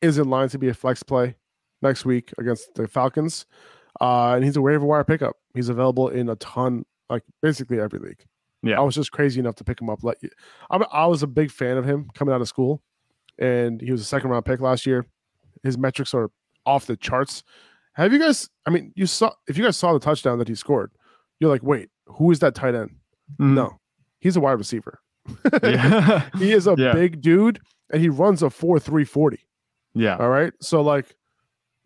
is 0.01 0.17
in 0.17 0.29
line 0.29 0.49
to 0.49 0.57
be 0.57 0.67
a 0.67 0.73
flex 0.73 1.03
play 1.03 1.35
next 1.81 2.05
week 2.05 2.33
against 2.37 2.73
the 2.75 2.87
Falcons, 2.87 3.45
uh, 4.01 4.33
and 4.33 4.43
he's 4.43 4.57
a 4.57 4.61
waiver 4.61 4.85
wire 4.85 5.03
pickup. 5.03 5.35
He's 5.53 5.69
available 5.69 6.09
in 6.09 6.27
a 6.29 6.35
ton, 6.37 6.85
like 7.09 7.23
basically 7.41 7.79
every 7.79 7.99
league. 7.99 8.25
Yeah. 8.63 8.79
I 8.79 8.81
was 8.81 8.95
just 8.95 9.11
crazy 9.11 9.39
enough 9.39 9.55
to 9.55 9.63
pick 9.63 9.79
him 9.79 9.89
up. 9.89 10.03
Let 10.03 10.21
you, 10.23 10.29
I'm, 10.71 10.83
I 10.91 11.05
was 11.05 11.21
a 11.21 11.27
big 11.27 11.51
fan 11.51 11.77
of 11.77 11.85
him 11.85 12.09
coming 12.15 12.33
out 12.33 12.41
of 12.41 12.47
school, 12.47 12.81
and 13.37 13.79
he 13.79 13.91
was 13.91 14.01
a 14.01 14.05
second 14.05 14.31
round 14.31 14.43
pick 14.43 14.59
last 14.59 14.85
year. 14.87 15.05
His 15.65 15.77
metrics 15.77 16.13
are 16.13 16.29
off 16.65 16.85
the 16.85 16.95
charts. 16.95 17.43
Have 17.93 18.13
you 18.13 18.19
guys? 18.19 18.49
I 18.65 18.69
mean, 18.69 18.91
you 18.95 19.05
saw 19.05 19.31
if 19.47 19.57
you 19.57 19.63
guys 19.63 19.75
saw 19.77 19.91
the 19.93 19.99
touchdown 19.99 20.39
that 20.39 20.47
he 20.47 20.55
scored, 20.55 20.91
you're 21.39 21.49
like, 21.49 21.63
wait, 21.63 21.89
who 22.07 22.31
is 22.31 22.39
that 22.39 22.55
tight 22.55 22.75
end? 22.75 22.91
Mhm. 23.39 23.53
No, 23.55 23.79
he's 24.19 24.35
a 24.35 24.39
wide 24.39 24.53
receiver. 24.53 24.99
Yeah. 25.63 26.29
He 26.37 26.51
is 26.51 26.67
a 26.67 26.75
Yeah. 26.77 26.93
big 26.93 27.21
dude, 27.21 27.59
and 27.91 28.01
he 28.01 28.09
runs 28.09 28.41
a 28.43 28.49
four 28.49 28.79
three 28.79 29.05
forty. 29.05 29.39
yeah. 29.93 30.17
All 30.17 30.29
right, 30.29 30.53
so 30.61 30.81
like, 30.81 31.15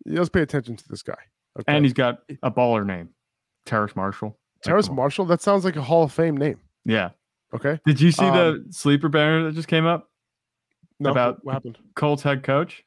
let's 0.04 0.28
pay 0.28 0.42
attention 0.42 0.76
to 0.76 0.88
this 0.88 1.02
guy. 1.02 1.14
Okay? 1.58 1.74
And 1.74 1.84
he's 1.84 1.94
got 1.94 2.18
a 2.42 2.50
baller 2.50 2.84
name, 2.86 3.10
Terrace 3.66 3.96
Marshall. 3.96 4.28
Like, 4.28 4.62
Terrace 4.62 4.88
on. 4.88 4.94
Marshall. 4.96 5.24
That 5.24 5.40
sounds 5.42 5.64
like 5.64 5.76
a 5.76 5.82
Hall 5.82 6.02
of 6.04 6.12
Fame 6.12 6.36
name. 6.36 6.60
Yeah. 6.84 7.10
Okay, 7.54 7.80
Did 7.84 8.00
you 8.00 8.12
see 8.12 8.24
Um, 8.24 8.34
the 8.66 8.72
sleeper 8.72 9.08
banner 9.08 9.42
that 9.44 9.54
just 9.54 9.66
came 9.68 9.84
up? 9.86 10.08
No, 11.00 11.10
About- 11.10 11.44
what 11.44 11.52
happened? 11.54 11.78
Colts 11.96 12.22
head 12.22 12.42
coach. 12.44 12.84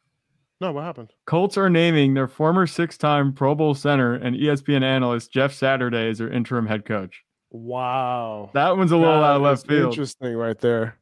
No, 0.64 0.72
what 0.72 0.86
happened? 0.86 1.12
Colts 1.28 1.58
are 1.58 1.70
naming 1.70 2.14
their 2.14 2.28
former 2.30 2.66
six-time 2.66 3.34
Pro 3.34 3.54
Bowl 3.54 3.76
center 3.76 4.14
and 4.14 4.34
ESPN 4.34 4.82
analyst 4.82 5.30
Jeff 5.34 5.54
Saturday 5.54 6.08
as 6.10 6.20
their 6.20 6.30
interim 6.32 6.66
head 6.66 6.86
coach. 6.86 7.22
Wow. 7.52 8.50
That 8.54 8.78
one's 8.78 8.94
a 8.94 8.98
little 8.98 9.14
out 9.14 9.36
of 9.36 9.42
left 9.42 9.68
field. 9.68 9.92
Interesting, 9.92 10.34
right 10.38 10.58
there. 10.58 10.98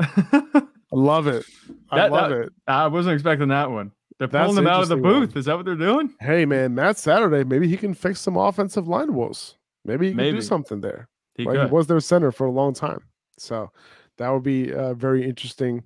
I 0.00 0.62
love 0.92 1.26
it. 1.26 1.44
I 1.90 1.96
That- 1.98 2.10
love 2.12 2.30
that- 2.30 2.40
it. 2.40 2.52
I 2.66 2.86
wasn't 2.86 3.12
expecting 3.14 3.48
that 3.48 3.70
one. 3.70 3.92
They're 4.18 4.28
That's 4.28 4.46
pulling 4.48 4.64
him 4.64 4.68
out 4.68 4.82
of 4.82 4.88
the 4.88 4.96
interesting 4.96 5.20
one. 5.20 5.26
booth. 5.28 5.36
Is 5.36 5.44
that 5.44 5.56
what 5.56 5.66
they're 5.66 5.74
doing? 5.74 6.14
Hey, 6.20 6.46
man, 6.46 6.74
Matt 6.74 6.96
Saturday. 6.96 7.44
Maybe 7.44 7.68
he 7.68 7.76
can 7.76 7.92
fix 7.92 8.18
some 8.20 8.36
offensive 8.38 8.88
line 8.88 9.12
woes. 9.14 9.56
Maybe 9.84 10.06
he 10.06 10.10
can 10.12 10.16
Maybe. 10.16 10.38
do 10.38 10.42
something 10.42 10.80
there. 10.80 11.08
He 11.34 11.44
right? 11.44 11.66
He 11.66 11.70
was 11.70 11.86
their 11.86 12.00
center 12.00 12.32
for 12.32 12.46
a 12.46 12.50
long 12.50 12.72
time. 12.72 13.00
So 13.38 13.72
that 14.18 14.30
would 14.30 14.42
be 14.44 14.72
uh, 14.72 14.94
very 14.94 15.24
interesting. 15.28 15.82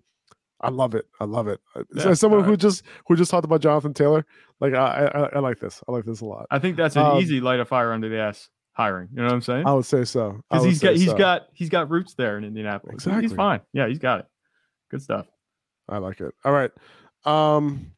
I 0.60 0.70
love 0.70 0.94
it. 0.94 1.06
I 1.20 1.24
love 1.24 1.48
it. 1.48 1.60
Uh, 1.74 1.82
Yeah, 1.94 2.08
As 2.08 2.20
someone 2.20 2.40
all 2.40 2.46
who 2.46 2.56
just 2.56 2.82
who 3.06 3.16
just 3.16 3.30
talked 3.30 3.44
about 3.44 3.60
Jonathan 3.60 3.92
Taylor, 3.94 4.24
like 4.60 4.74
I, 4.74 5.06
I 5.06 5.36
I 5.36 5.38
like 5.40 5.58
this. 5.60 5.82
I 5.88 5.92
like 5.92 6.04
this 6.04 6.20
a 6.20 6.24
lot. 6.24 6.46
I 6.50 6.58
think 6.58 6.76
that's 6.76 6.96
an 6.96 7.02
Um, 7.02 7.18
easy 7.18 7.40
light 7.40 7.60
of 7.60 7.68
fire 7.68 7.92
under 7.92 8.08
the 8.08 8.18
ass 8.18 8.48
hiring. 8.72 9.08
You 9.12 9.18
know 9.18 9.24
what 9.26 9.32
I'm 9.34 9.40
saying? 9.42 9.66
I 9.66 9.72
would 9.74 9.84
say 9.86 10.04
so. 10.04 10.40
Because 10.50 10.64
he's 10.64 10.80
got 10.80 10.94
he's 10.96 11.06
so. 11.10 11.16
got 11.18 11.42
he's 11.52 11.68
got 11.68 11.90
roots 11.90 12.14
there 12.14 12.38
in 12.38 12.44
Indianapolis. 12.44 12.94
Exactly. 12.94 13.22
He's 13.22 13.32
fine. 13.32 13.60
Yeah, 13.72 13.86
he's 13.88 13.98
got 13.98 14.20
it. 14.20 14.26
Good 14.90 15.02
stuff. 15.02 15.26
I 15.88 15.98
like 15.98 16.20
it. 16.20 16.34
All 16.44 16.52
right. 16.52 16.70
Um, 17.24 17.92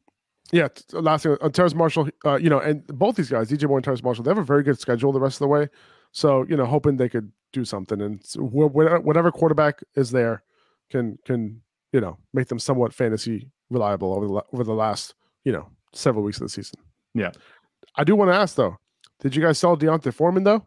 yeah. 0.51 0.67
Last 0.91 1.23
thing, 1.23 1.37
uh, 1.41 1.49
Terrace 1.49 1.73
Marshall. 1.75 2.09
Uh, 2.25 2.35
you 2.35 2.49
know, 2.49 2.59
and 2.59 2.85
both 2.87 3.15
these 3.15 3.29
guys, 3.29 3.49
DJ 3.49 3.67
Moore 3.67 3.77
and 3.77 3.83
Terrence 3.85 4.03
Marshall, 4.03 4.23
they 4.23 4.31
have 4.31 4.37
a 4.37 4.43
very 4.43 4.63
good 4.63 4.79
schedule 4.79 5.11
the 5.11 5.19
rest 5.19 5.35
of 5.35 5.39
the 5.39 5.47
way. 5.47 5.67
So 6.11 6.45
you 6.49 6.57
know, 6.57 6.65
hoping 6.65 6.97
they 6.97 7.09
could 7.09 7.31
do 7.53 7.63
something, 7.65 8.01
and 8.01 8.21
wh- 8.35 8.67
wh- 8.71 9.05
whatever 9.05 9.31
quarterback 9.31 9.81
is 9.95 10.11
there 10.11 10.43
can 10.89 11.17
can 11.25 11.61
you 11.93 12.01
know 12.01 12.17
make 12.33 12.47
them 12.47 12.59
somewhat 12.59 12.93
fantasy 12.93 13.49
reliable 13.69 14.13
over 14.13 14.27
the 14.27 14.43
over 14.53 14.63
the 14.63 14.73
last 14.73 15.15
you 15.43 15.51
know 15.51 15.67
several 15.93 16.23
weeks 16.23 16.37
of 16.37 16.43
the 16.43 16.49
season. 16.49 16.79
Yeah. 17.13 17.31
I 17.95 18.03
do 18.03 18.15
want 18.15 18.29
to 18.31 18.35
ask 18.35 18.55
though, 18.55 18.77
did 19.19 19.35
you 19.35 19.41
guys 19.41 19.57
sell 19.57 19.75
D'Onta 19.75 20.13
Foreman 20.13 20.43
though? 20.43 20.65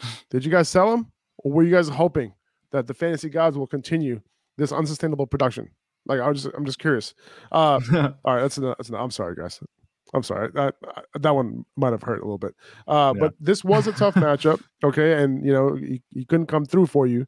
Did 0.30 0.44
you 0.44 0.50
guys 0.50 0.68
sell 0.68 0.92
him, 0.94 1.10
or 1.38 1.52
were 1.52 1.62
you 1.62 1.70
guys 1.70 1.88
hoping 1.88 2.32
that 2.70 2.86
the 2.86 2.94
fantasy 2.94 3.28
gods 3.28 3.58
will 3.58 3.66
continue 3.66 4.20
this 4.56 4.72
unsustainable 4.72 5.26
production? 5.26 5.68
Like 6.06 6.20
I 6.20 6.28
was 6.28 6.44
just, 6.44 6.54
I'm 6.56 6.64
just 6.64 6.78
curious. 6.78 7.14
Uh, 7.52 7.80
all 8.24 8.34
right, 8.34 8.40
that's 8.40 8.56
enough. 8.56 8.76
That's 8.78 8.88
enough. 8.88 9.02
I'm 9.02 9.10
sorry, 9.10 9.34
guys. 9.34 9.60
I'm 10.14 10.22
sorry. 10.22 10.50
That 10.54 10.74
that 11.20 11.34
one 11.34 11.64
might 11.76 11.92
have 11.92 12.02
hurt 12.02 12.20
a 12.20 12.24
little 12.24 12.38
bit. 12.38 12.54
Uh, 12.88 13.12
Yeah. 13.14 13.20
But 13.20 13.34
this 13.40 13.62
was 13.62 13.86
a 13.86 13.92
tough 13.92 14.14
matchup. 14.26 14.62
Okay, 14.82 15.22
and 15.22 15.44
you 15.44 15.52
know 15.52 15.74
he, 15.74 16.02
he 16.10 16.24
couldn't 16.24 16.46
come 16.46 16.64
through 16.64 16.86
for 16.86 17.06
you. 17.06 17.26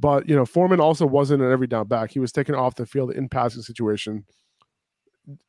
But 0.00 0.28
you 0.28 0.34
know 0.34 0.46
Foreman 0.46 0.80
also 0.80 1.06
wasn't 1.06 1.42
an 1.42 1.52
every 1.52 1.66
down 1.66 1.86
back. 1.86 2.10
He 2.10 2.18
was 2.18 2.32
taken 2.32 2.54
off 2.54 2.74
the 2.74 2.86
field 2.86 3.12
in 3.12 3.28
passing 3.28 3.62
situation. 3.62 4.24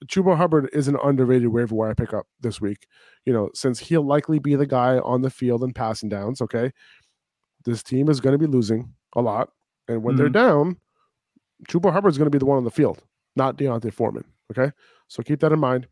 Chuba 0.05 0.35
Hubbard 0.35 0.69
is 0.73 0.89
an 0.89 0.97
underrated 1.01 1.47
waiver 1.47 1.73
wire 1.73 1.95
pickup 1.95 2.27
this 2.41 2.59
week. 2.59 2.85
You 3.25 3.31
know, 3.31 3.49
since 3.53 3.79
he'll 3.79 4.05
likely 4.05 4.39
be 4.39 4.55
the 4.55 4.67
guy 4.67 4.99
on 4.99 5.21
the 5.21 5.29
field 5.29 5.63
and 5.63 5.73
passing 5.73 6.09
downs. 6.09 6.41
Okay, 6.41 6.71
this 7.63 7.81
team 7.81 8.09
is 8.09 8.19
going 8.19 8.33
to 8.33 8.37
be 8.37 8.51
losing 8.51 8.93
a 9.15 9.21
lot, 9.21 9.49
and 9.87 10.03
when 10.03 10.17
they're 10.17 10.27
mm-hmm. 10.27 10.33
down, 10.33 10.77
Chuba 11.69 11.93
Hubbard 11.93 12.11
is 12.11 12.17
going 12.17 12.29
to 12.29 12.35
be 12.35 12.39
the 12.39 12.45
one 12.45 12.57
on 12.57 12.65
the 12.65 12.71
field, 12.71 13.03
not 13.37 13.55
D'Onta 13.55 13.93
Foreman. 13.93 14.25
Okay, 14.51 14.73
so 15.07 15.23
keep 15.23 15.39
that 15.39 15.53
in 15.53 15.59
mind. 15.59 15.87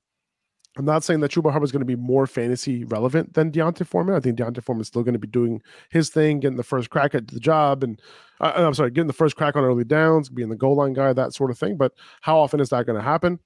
I'm 0.77 0.85
not 0.85 1.03
saying 1.03 1.19
that 1.21 1.31
Chuba 1.31 1.51
Hubbard 1.51 1.65
is 1.65 1.71
going 1.71 1.81
to 1.81 1.85
be 1.85 1.95
more 1.95 2.27
fantasy 2.27 2.83
relevant 2.85 3.33
than 3.33 3.49
D'Onta 3.51 3.85
Foreman. 3.85 4.15
I 4.15 4.19
think 4.19 4.37
D'Onta 4.37 4.61
Foreman 4.61 4.81
is 4.81 4.87
still 4.87 5.03
going 5.03 5.13
to 5.13 5.19
be 5.19 5.27
doing 5.27 5.61
his 5.89 6.09
thing, 6.09 6.39
getting 6.39 6.57
the 6.57 6.63
first 6.63 6.89
crack 6.89 7.15
at 7.15 7.27
the 7.27 7.39
job, 7.39 7.83
and 7.83 7.99
uh, 8.39 8.53
I'm 8.55 8.73
sorry, 8.75 8.91
getting 8.91 9.07
the 9.07 9.13
first 9.13 9.35
crack 9.35 9.55
on 9.55 9.63
early 9.63 9.83
downs, 9.83 10.29
being 10.29 10.49
the 10.49 10.55
goal 10.55 10.75
line 10.75 10.93
guy, 10.93 11.11
that 11.11 11.33
sort 11.33 11.51
of 11.51 11.57
thing. 11.57 11.75
But 11.75 11.93
how 12.21 12.39
often 12.39 12.59
is 12.59 12.69
that 12.69 12.85
going 12.85 12.97
to 12.97 13.03
happen? 13.03 13.39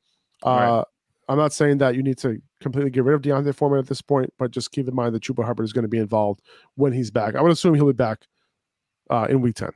Uh, 0.43 0.49
Right. 0.49 0.83
I'm 1.29 1.37
not 1.37 1.53
saying 1.53 1.77
that 1.77 1.95
you 1.95 2.03
need 2.03 2.17
to 2.17 2.41
completely 2.59 2.91
get 2.91 3.05
rid 3.05 3.15
of 3.15 3.21
D'Onta 3.21 3.55
Foreman 3.55 3.79
at 3.79 3.87
this 3.87 4.01
point, 4.01 4.31
but 4.37 4.51
just 4.51 4.71
keep 4.73 4.89
in 4.89 4.93
mind 4.93 5.15
that 5.15 5.23
Chuba 5.23 5.45
Hubbard 5.45 5.63
is 5.63 5.71
going 5.71 5.83
to 5.83 5.87
be 5.89 5.97
involved 5.97 6.41
when 6.75 6.91
he's 6.91 7.11
back. 7.11 7.35
I 7.35 7.41
would 7.41 7.51
assume 7.53 7.75
he'll 7.75 7.85
be 7.87 7.93
back 7.93 8.27
uh, 9.09 9.27
in 9.29 9.39
week 9.39 9.55
10 9.55 9.69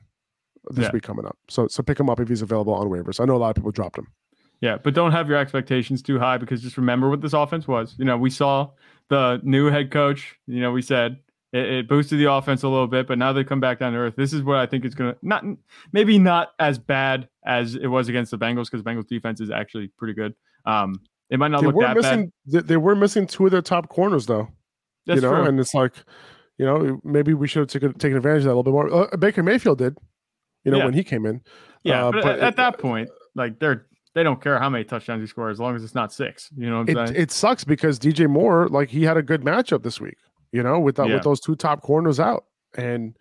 this 0.72 0.84
Yeah. 0.84 0.92
week 0.92 1.04
coming 1.04 1.26
up. 1.26 1.38
So 1.50 1.70
so 1.70 1.82
pick 1.82 1.98
him 2.02 2.10
up 2.10 2.20
if 2.20 2.28
he's 2.28 2.42
available 2.42 2.74
on 2.74 2.88
waivers. 2.90 3.22
I 3.22 3.26
know 3.26 3.36
a 3.36 3.38
lot 3.38 3.50
of 3.52 3.56
people 3.56 3.72
dropped 3.72 3.98
him. 3.98 4.08
Yeah, 4.62 4.78
but 4.84 4.94
don't 4.96 5.12
have 5.12 5.28
your 5.30 5.38
expectations 5.38 6.02
too 6.02 6.18
high 6.20 6.38
because 6.38 6.62
just 6.62 6.78
remember 6.78 7.10
what 7.10 7.22
this 7.22 7.34
offense 7.34 7.68
was. 7.68 7.96
You 8.00 8.06
know, 8.06 8.18
we 8.18 8.30
saw 8.32 8.72
the 9.10 9.40
new 9.44 9.68
head 9.70 9.92
coach. 9.92 10.36
You 10.48 10.62
know, 10.62 10.72
we 10.72 10.82
said 10.82 11.20
it, 11.54 11.66
it 11.66 11.88
boosted 11.88 12.20
the 12.20 12.32
offense 12.32 12.64
a 12.64 12.68
little 12.68 12.88
bit, 12.88 13.08
but 13.08 13.18
now 13.20 13.34
they 13.34 13.44
come 13.44 13.60
back 13.60 13.80
down 13.80 13.94
to 13.94 14.00
earth. 14.00 14.16
This 14.18 14.34
is 14.34 14.42
what 14.42 14.58
I 14.58 14.66
think 14.66 14.84
is 14.84 14.96
going 14.96 15.14
to 15.14 15.20
not 15.22 15.44
maybe 15.94 16.18
not 16.18 16.50
as 16.60 16.80
bad 16.80 17.30
as 17.46 17.76
it 17.76 17.88
was 17.88 18.08
against 18.10 18.32
the 18.32 18.38
Bengals 18.38 18.66
because 18.72 18.82
Bengals 18.82 19.08
defense 19.08 19.40
is 19.42 19.52
actually 19.52 19.90
pretty 19.98 20.14
good. 20.16 20.34
Um, 20.66 21.02
it 21.30 21.38
might 21.38 21.50
not 21.50 21.62
They 21.62 21.68
look 21.68 21.76
were 21.76 21.84
that 21.84 21.96
bad. 21.96 22.18
missing 22.18 22.32
they, 22.48 22.60
they 22.62 22.78
were 22.78 22.96
missing 22.96 23.28
two 23.28 23.46
of 23.46 23.52
their 23.52 23.62
top 23.62 23.90
corners 23.90 24.26
though. 24.26 24.48
That's 25.06 25.22
you 25.22 25.28
know, 25.30 25.36
true. 25.36 25.46
and 25.46 25.60
it's 25.60 25.74
like, 25.76 25.94
you 26.58 26.66
know, 26.66 27.00
maybe 27.04 27.34
we 27.36 27.48
should 27.48 27.60
have 27.60 27.68
taken, 27.70 27.94
taken 27.94 28.18
advantage 28.18 28.40
of 28.40 28.46
that 28.46 28.50
a 28.50 28.56
little 28.56 28.64
bit 28.64 28.74
more. 28.74 28.92
Uh, 29.14 29.16
Baker 29.18 29.44
Mayfield 29.44 29.78
did, 29.78 29.98
you 30.66 30.72
know, 30.72 30.80
Yeah. 30.80 30.86
when 30.86 30.94
he 30.96 31.04
came 31.04 31.26
in. 31.28 31.42
yeah, 31.84 32.08
uh, 32.08 32.12
but, 32.12 32.24
but 32.24 32.32
at, 32.38 32.40
at 32.40 32.48
it- 32.54 32.56
that 32.58 32.80
point, 32.80 33.10
like 33.36 33.60
they're 33.60 33.86
they 34.18 34.24
don't 34.24 34.42
care 34.42 34.58
how 34.58 34.68
many 34.68 34.84
touchdowns 34.84 35.22
you 35.22 35.28
score 35.28 35.52
as 35.52 35.60
long 35.60 35.76
as 35.76 35.84
it's 35.84 35.94
not 35.94 36.12
six. 36.12 36.50
You 36.58 36.72
know 36.72 36.80
what 36.80 36.90
I'm 36.90 36.98
It, 36.98 37.08
saying? 37.10 37.22
it 37.22 37.32
sucks 37.32 37.64
because 37.64 38.00
DJ 38.00 38.28
Moore, 38.28 38.68
like 38.68 38.90
he 38.90 39.04
had 39.04 39.16
a 39.16 39.22
good 39.22 39.42
matchup 39.44 39.84
this 39.84 40.02
week, 40.02 40.18
you 40.52 40.64
know, 40.64 40.80
with 40.80 40.96
that, 40.96 41.08
Yeah. 41.08 41.14
with 41.14 41.24
those 41.24 41.40
two 41.40 41.56
top 41.56 41.84
corners 41.84 42.20
out, 42.20 42.46
and 42.76 43.16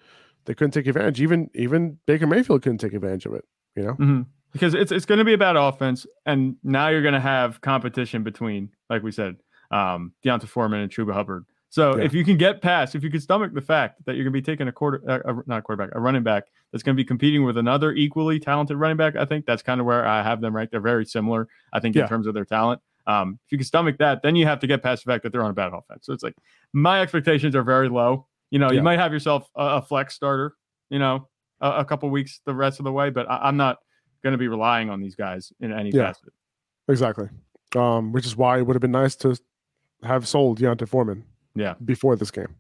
they 0.47 0.55
couldn't 0.55 0.71
take 0.71 0.87
advantage. 0.87 1.21
Even 1.21 1.51
even 1.55 1.99
Baker 2.07 2.27
Mayfield 2.27 2.63
couldn't 2.63 2.79
take 2.79 2.95
advantage 2.95 3.27
of 3.27 3.35
it. 3.35 3.45
You 3.75 3.83
know, 3.85 3.93
hmm 3.93 4.23
Because 4.55 4.73
it's 4.73 4.91
it's 4.91 5.05
going 5.05 5.19
to 5.19 5.25
be 5.27 5.35
a 5.35 5.39
bad 5.39 5.57
offense, 5.57 6.07
and 6.25 6.57
now 6.65 6.89
you're 6.89 7.03
going 7.03 7.13
to 7.13 7.21
have 7.21 7.61
competition 7.61 8.23
between, 8.23 8.71
like 8.89 9.03
we 9.03 9.13
said, 9.13 9.37
um, 9.71 10.13
D'Onta 10.25 10.49
Foreman 10.49 10.81
and 10.81 10.91
Chuba 10.91 11.13
Hubbard. 11.13 11.45
So 11.69 11.99
Yeah. 11.99 12.05
if 12.05 12.15
you 12.15 12.25
can 12.25 12.39
get 12.39 12.63
past, 12.63 12.95
if 12.95 13.03
you 13.05 13.11
can 13.11 13.21
stomach 13.21 13.53
the 13.53 13.61
fact 13.61 14.03
that 14.07 14.15
you're 14.15 14.25
going 14.25 14.33
to 14.33 14.41
be 14.41 14.43
taking 14.43 14.67
a 14.67 14.73
quarter, 14.73 15.03
uh, 15.07 15.31
a, 15.31 15.43
not 15.47 15.59
a 15.59 15.63
quarterback, 15.63 15.95
a 15.95 16.01
running 16.01 16.23
back 16.23 16.45
that's 16.73 16.83
going 16.83 16.97
to 16.97 17.01
be 17.01 17.05
competing 17.07 17.45
with 17.45 17.57
another 17.57 17.93
equally 17.93 18.39
talented 18.39 18.77
running 18.77 18.97
back, 18.97 19.17
I 19.17 19.25
think 19.25 19.47
that's 19.47 19.63
kind 19.63 19.81
of 19.81 19.87
where 19.87 20.05
I 20.07 20.23
have 20.23 20.41
them 20.41 20.55
ranked. 20.55 20.73
They're 20.73 20.81
very 20.81 21.05
similar, 21.07 21.49
I 21.73 21.81
think, 21.81 21.95
Yeah. 21.97 22.03
in 22.03 22.09
terms 22.09 22.27
of 22.27 22.35
their 22.35 22.45
talent. 22.45 22.81
Um, 23.07 23.39
if 23.47 23.53
you 23.53 23.59
can 23.59 23.65
stomach 23.65 23.99
that, 23.99 24.23
then 24.23 24.35
you 24.35 24.47
have 24.47 24.59
to 24.61 24.67
get 24.67 24.83
past 24.83 25.05
the 25.05 25.13
fact 25.13 25.23
that 25.23 25.33
they're 25.33 25.45
on 25.45 25.51
a 25.51 25.55
bad 25.55 25.73
offense. 25.73 26.07
So 26.07 26.13
it's 26.13 26.25
like 26.25 26.35
my 26.73 27.01
expectations 27.01 27.55
are 27.55 27.63
very 27.63 27.89
low. 27.89 28.27
You 28.51 28.59
know, 28.59 28.67
Yeah. 28.71 28.79
you 28.79 28.83
might 28.83 28.99
have 28.99 29.13
yourself 29.13 29.49
a, 29.55 29.65
a 29.77 29.83
flex 29.83 30.15
starter, 30.15 30.55
you 30.91 30.99
know, 30.99 31.29
a, 31.61 31.71
a 31.79 31.85
couple 31.85 32.11
weeks 32.11 32.41
the 32.45 32.55
rest 32.55 32.81
of 32.81 32.85
the 32.85 32.93
way, 32.93 33.11
but 33.11 33.31
I, 33.31 33.39
I'm 33.45 33.57
not 33.57 33.79
going 34.25 34.33
to 34.33 34.39
be 34.39 34.49
relying 34.49 34.91
on 34.91 35.01
these 35.01 35.15
guys 35.15 35.53
in 35.61 35.73
any 35.73 35.91
Yeah. 35.91 36.07
facet. 36.13 36.33
exactly. 36.89 37.29
Um, 37.77 38.13
which 38.13 38.27
is 38.27 38.37
why 38.37 38.59
it 38.59 38.67
would 38.67 38.75
have 38.75 38.81
been 38.81 38.91
nice 38.93 39.15
to 39.17 39.37
have 40.03 40.27
sold 40.27 40.59
D'Onta 40.59 40.87
Foreman 40.89 41.25
Yeah. 41.55 41.75
before 41.85 42.17
this 42.17 42.31
game. 42.31 42.55